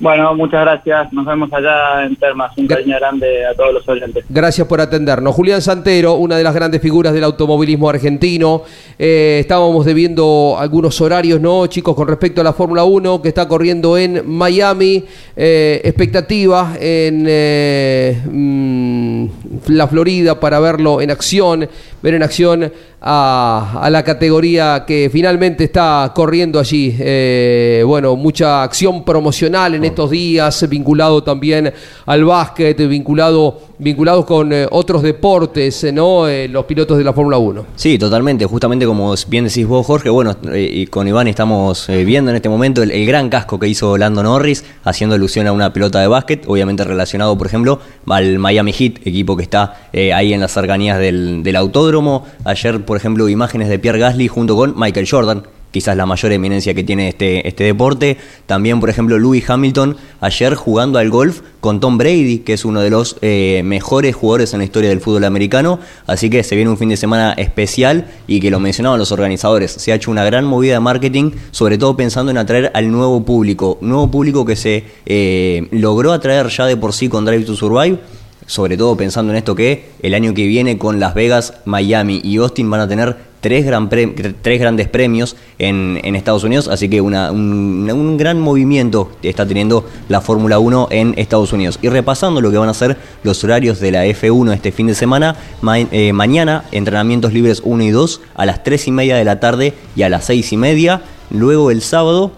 [0.00, 1.12] Bueno, muchas gracias.
[1.12, 2.56] Nos vemos allá en Termas.
[2.56, 4.24] Un cariño grande a todos los oyentes.
[4.30, 5.34] Gracias por atendernos.
[5.34, 8.62] Julián Santero, una de las grandes figuras del automovilismo argentino.
[8.98, 11.94] Eh, estábamos debiendo algunos horarios, ¿no, chicos?
[11.94, 15.04] Con respecto a la Fórmula 1 que está corriendo en Miami.
[15.36, 19.26] Eh, expectativas en eh, mm,
[19.68, 21.68] la Florida para verlo en acción,
[22.02, 26.94] ver en acción a, a, la categoría que finalmente está corriendo allí.
[26.98, 31.72] Eh, bueno, mucha acción promocional en estos días, vinculado también
[32.06, 36.28] al básquet, vinculado vinculados con eh, otros deportes, eh, ¿no?
[36.28, 37.66] Eh, los pilotos de la Fórmula 1.
[37.76, 38.44] Sí, totalmente.
[38.44, 42.82] Justamente como bien decís vos, Jorge, bueno, y con Iván estamos viendo en este momento
[42.82, 46.84] el, gran casco que hizo Lando Norris, haciendo alusión a una pelota de básquet, obviamente
[46.84, 52.26] relacionado, por ejemplo, al Miami Heat, equipo que está ahí en las cercanías del autódromo.
[52.44, 56.74] Ayer, por ejemplo, imágenes de Pierre Gasly junto con Michael Jordan, quizás la mayor eminencia
[56.74, 58.16] que tiene este, este deporte.
[58.46, 62.80] También, por ejemplo, Louis Hamilton ayer jugando al golf con Tom Brady, que es uno
[62.80, 65.78] de los eh, mejores jugadores en la historia del fútbol americano.
[66.06, 69.70] Así que se viene un fin de semana especial y que lo mencionaban los organizadores.
[69.72, 73.24] Se ha hecho una gran movida de marketing, sobre todo pensando en atraer al nuevo
[73.24, 73.78] público.
[73.80, 77.98] Nuevo público que se eh, logró atraer ya de por sí con Drive to Survive
[78.46, 82.38] sobre todo pensando en esto que el año que viene con Las Vegas, Miami y
[82.38, 89.10] Austin van a tener tres, grandes premios en, Estados Unidos, así que un, gran movimiento
[89.22, 91.78] está teniendo la Fórmula 1 en Estados Unidos.
[91.82, 94.94] Y repasando lo que van a ser los horarios de la F1 este fin de
[94.94, 99.24] semana, ma eh, mañana entrenamientos libres 1 y 2 a las 3 y media de
[99.24, 102.32] la tarde y a las 6 y media, luego el sábado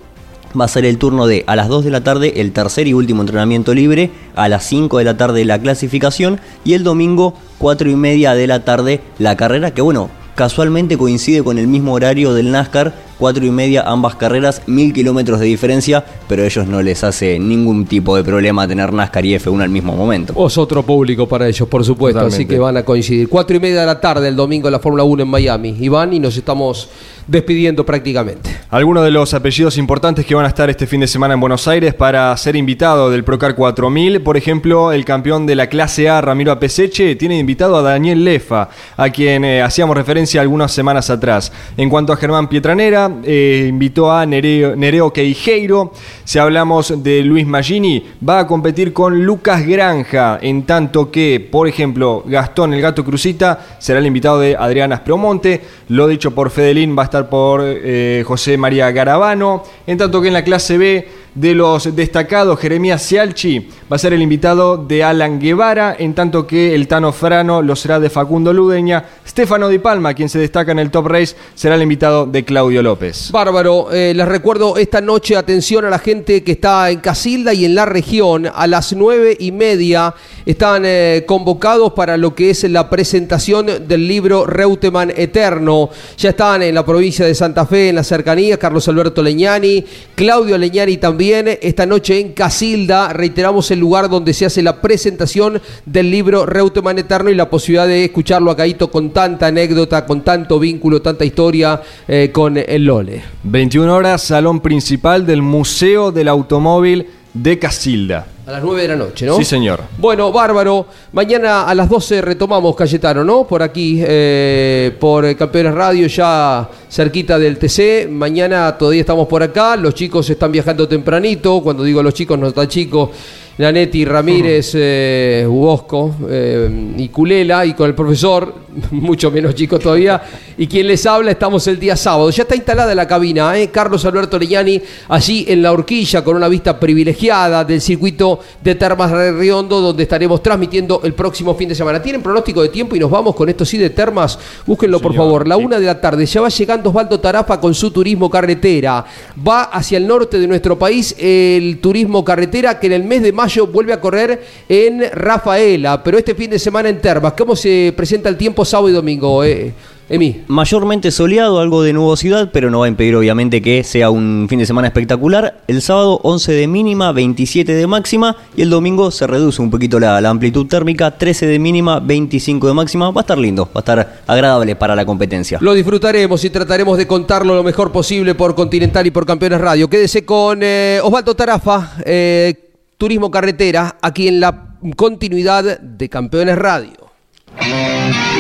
[0.58, 2.92] va a ser el turno de a las 2 de la tarde el tercer y
[2.92, 7.90] último entrenamiento libre, a las 5 de la tarde la clasificación y el domingo 4
[7.90, 12.32] y media de la tarde la carrera que bueno, casualmente coincide con el mismo horario
[12.34, 16.82] del NASCAR, 4 y media ambas carreras, mil kilómetros de diferencia, pero a ellos no
[16.82, 20.46] les hace ningún tipo de problema tener NASCAR y F1 al mismo momento.
[20.46, 22.44] Es otro público para ellos, por supuesto, Totalmente.
[22.44, 23.28] así que van a coincidir.
[23.28, 25.76] 4 y media de la tarde el domingo la Fórmula 1 en Miami.
[25.80, 26.88] Iván, y nos estamos
[27.26, 28.50] despidiendo prácticamente.
[28.70, 31.68] Algunos de los apellidos importantes que van a estar este fin de semana en Buenos
[31.68, 36.20] Aires para ser invitado del Procar 4000, por ejemplo, el campeón de la clase A,
[36.20, 41.52] Ramiro Apeseche, tiene invitado a Daniel Lefa, a quien eh, hacíamos referencia algunas semanas atrás.
[41.76, 45.92] En cuanto a Germán Pietranera, eh, invitó a Nereo, Nereo Queijeiro.
[46.24, 51.68] Si hablamos de Luis Magini, va a competir con Lucas Granja, en tanto que, por
[51.68, 55.60] ejemplo, Gastón el Gato Cruzita será el invitado de Adrián Aspromonte.
[55.88, 60.28] Lo dicho por Fedelín va a estar por eh, José María Garabano, en tanto que
[60.28, 65.02] en la clase B de los destacados, Jeremías Cialchi va a ser el invitado de
[65.02, 69.04] Alan Guevara, en tanto que el Tano Frano lo será de Facundo Ludeña.
[69.26, 72.82] Stefano Di Palma, quien se destaca en el Top Race, será el invitado de Claudio
[72.82, 73.30] López.
[73.32, 77.64] Bárbaro, eh, les recuerdo esta noche, atención a la gente que está en Casilda y
[77.64, 80.14] en la región, a las nueve y media
[80.44, 85.88] están eh, convocados para lo que es la presentación del libro Reutemann Eterno.
[86.18, 89.82] Ya están en la provincia de Santa Fe, en la cercanía, Carlos Alberto Leñani,
[90.14, 93.12] Claudio Leñani también esta noche en Casilda.
[93.12, 97.86] Reiteramos el lugar donde se hace la presentación del libro Reutemann Eterno y la posibilidad
[97.86, 98.56] de escucharlo a
[98.90, 103.22] con tanta anécdota, con tanto vínculo, tanta historia eh, con el Lole.
[103.44, 108.26] 21 horas, salón principal del Museo del Automóvil de Casilda.
[108.46, 109.36] A las 9 de la noche, ¿no?
[109.36, 109.80] Sí, señor.
[109.98, 110.86] Bueno, bárbaro.
[111.12, 113.46] Mañana a las 12 retomamos Cayetano, ¿no?
[113.46, 118.08] Por aquí, eh, por Campeones Radio, ya cerquita del TC.
[118.10, 119.76] Mañana todavía estamos por acá.
[119.76, 121.62] Los chicos están viajando tempranito.
[121.62, 123.10] Cuando digo los chicos, no tan chicos.
[123.58, 128.54] Nanetti, Ramírez, eh, eh, y Culela, y con el profesor,
[128.90, 130.22] mucho menos chicos todavía,
[130.56, 132.30] y quien les habla, estamos el día sábado.
[132.30, 133.70] Ya está instalada la cabina, ¿eh?
[133.70, 139.12] Carlos Alberto Leñani, allí en la horquilla, con una vista privilegiada del circuito de Termas
[139.12, 142.02] de Riondo, donde estaremos transmitiendo el próximo fin de semana.
[142.02, 142.96] ¿Tienen pronóstico de tiempo?
[142.96, 144.38] Y nos vamos con esto sí de Termas.
[144.66, 145.46] Búsquenlo, por favor.
[145.46, 149.04] La una de la tarde, ya va llegando Osvaldo Tarafa con su turismo carretera.
[149.46, 153.32] Va hacia el norte de nuestro país el turismo carretera, que en el mes de
[153.32, 157.34] mayo vuelve a correr en Rafaela, pero este fin de semana en Termas.
[157.36, 159.74] ¿Cómo se presenta el tiempo sábado y domingo, eh,
[160.08, 160.42] Emi?
[160.46, 164.58] Mayormente soleado, algo de nubosidad, pero no va a impedir obviamente que sea un fin
[164.58, 165.62] de semana espectacular.
[165.66, 169.98] El sábado 11 de mínima, 27 de máxima y el domingo se reduce un poquito
[169.98, 173.10] la, la amplitud térmica, 13 de mínima, 25 de máxima.
[173.10, 175.58] Va a estar lindo, va a estar agradable para la competencia.
[175.60, 179.88] Lo disfrutaremos y trataremos de contarlo lo mejor posible por Continental y por Campeones Radio.
[179.88, 187.01] Quédese con eh, Osvaldo Tarafa, eh, Turismo Carretera, aquí en la continuidad de Campeones Radio.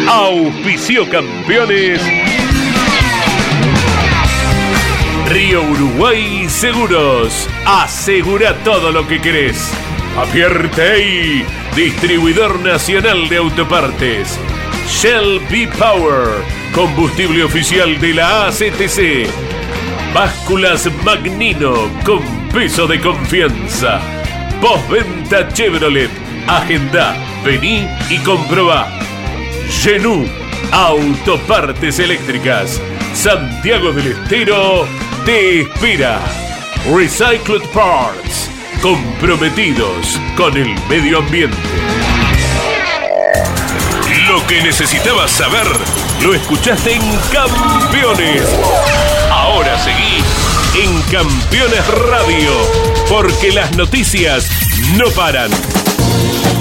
[0.08, 2.00] Auspicio campeones.
[5.28, 7.48] Río Uruguay Seguros.
[7.66, 9.72] Asegura todo lo que querés.
[10.16, 11.44] Apierte
[11.74, 14.38] distribuidor nacional de autopartes.
[14.88, 16.28] Shell B Power,
[16.74, 19.28] combustible oficial de la ACTC.
[20.14, 24.00] Básculas Magnino con peso de confianza.
[24.60, 26.10] Postventa Chevrolet.
[26.46, 27.14] Agenda,
[27.44, 28.88] vení y comprobá.
[29.68, 30.26] Genú,
[30.70, 32.80] autopartes eléctricas.
[33.14, 34.86] Santiago del Estero
[35.24, 36.20] te espera.
[36.94, 41.56] Recycled Parts, comprometidos con el medio ambiente.
[44.28, 45.66] Lo que necesitabas saber,
[46.22, 48.42] lo escuchaste en Campeones.
[49.30, 50.22] Ahora seguí
[50.82, 52.50] en Campeones Radio,
[53.08, 54.48] porque las noticias
[54.96, 55.50] no paran.